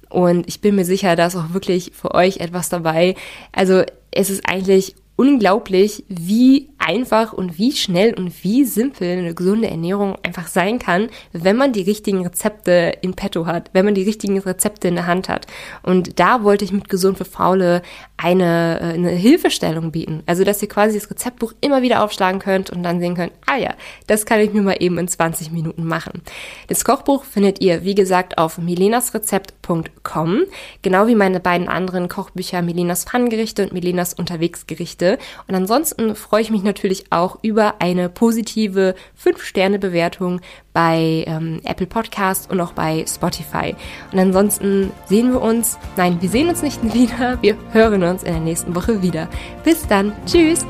Und 0.08 0.48
ich 0.48 0.60
bin 0.60 0.74
mir 0.74 0.84
sicher, 0.84 1.14
da 1.16 1.26
ist 1.26 1.36
auch 1.36 1.52
wirklich 1.52 1.92
für 1.94 2.14
euch 2.14 2.38
etwas 2.38 2.68
dabei. 2.68 3.14
Also 3.52 3.84
es 4.10 4.30
ist 4.30 4.48
eigentlich 4.48 4.96
unglaublich, 5.20 6.02
wie 6.08 6.70
einfach 6.78 7.34
und 7.34 7.58
wie 7.58 7.72
schnell 7.72 8.14
und 8.14 8.42
wie 8.42 8.64
simpel 8.64 9.18
eine 9.18 9.34
gesunde 9.34 9.68
Ernährung 9.68 10.16
einfach 10.22 10.46
sein 10.46 10.78
kann, 10.78 11.10
wenn 11.32 11.56
man 11.56 11.74
die 11.74 11.82
richtigen 11.82 12.24
Rezepte 12.24 12.94
in 13.02 13.12
petto 13.12 13.44
hat, 13.44 13.68
wenn 13.74 13.84
man 13.84 13.94
die 13.94 14.02
richtigen 14.02 14.38
Rezepte 14.38 14.88
in 14.88 14.94
der 14.94 15.06
Hand 15.06 15.28
hat. 15.28 15.46
Und 15.82 16.18
da 16.18 16.42
wollte 16.42 16.64
ich 16.64 16.72
mit 16.72 16.88
Gesund 16.88 17.18
für 17.18 17.26
Faule 17.26 17.82
eine, 18.16 18.80
äh, 18.80 18.94
eine 18.94 19.10
Hilfestellung 19.10 19.92
bieten. 19.92 20.22
Also, 20.24 20.42
dass 20.42 20.62
ihr 20.62 20.68
quasi 20.68 20.98
das 20.98 21.10
Rezeptbuch 21.10 21.52
immer 21.60 21.82
wieder 21.82 22.02
aufschlagen 22.02 22.40
könnt 22.40 22.70
und 22.70 22.82
dann 22.82 22.98
sehen 22.98 23.14
könnt, 23.14 23.32
ah 23.46 23.56
ja, 23.56 23.74
das 24.06 24.24
kann 24.24 24.40
ich 24.40 24.54
mir 24.54 24.62
mal 24.62 24.76
eben 24.80 24.96
in 24.96 25.06
20 25.06 25.52
Minuten 25.52 25.84
machen. 25.84 26.22
Das 26.68 26.84
Kochbuch 26.84 27.24
findet 27.24 27.60
ihr, 27.60 27.84
wie 27.84 27.94
gesagt, 27.94 28.38
auf 28.38 28.56
milenasrezept.com, 28.56 30.44
genau 30.80 31.06
wie 31.06 31.14
meine 31.14 31.40
beiden 31.40 31.68
anderen 31.68 32.08
Kochbücher 32.08 32.62
Milenas 32.62 33.04
Pfannengerichte 33.04 33.64
und 33.64 33.72
Milenas 33.74 34.14
Unterwegsgerichte. 34.14 35.09
Und 35.48 35.54
ansonsten 35.54 36.14
freue 36.14 36.42
ich 36.42 36.50
mich 36.50 36.62
natürlich 36.62 37.04
auch 37.10 37.38
über 37.42 37.80
eine 37.80 38.08
positive 38.08 38.94
5-Sterne-Bewertung 39.22 40.40
bei 40.72 41.24
ähm, 41.26 41.60
Apple 41.64 41.86
Podcast 41.86 42.50
und 42.50 42.60
auch 42.60 42.72
bei 42.72 43.04
Spotify. 43.06 43.74
Und 44.12 44.18
ansonsten 44.18 44.92
sehen 45.06 45.32
wir 45.32 45.42
uns, 45.42 45.78
nein, 45.96 46.18
wir 46.20 46.28
sehen 46.28 46.48
uns 46.48 46.62
nicht 46.62 46.82
wieder, 46.94 47.38
wir 47.42 47.56
hören 47.72 48.02
uns 48.02 48.22
in 48.22 48.32
der 48.32 48.42
nächsten 48.42 48.74
Woche 48.74 49.02
wieder. 49.02 49.28
Bis 49.64 49.86
dann, 49.86 50.12
tschüss! 50.26 50.64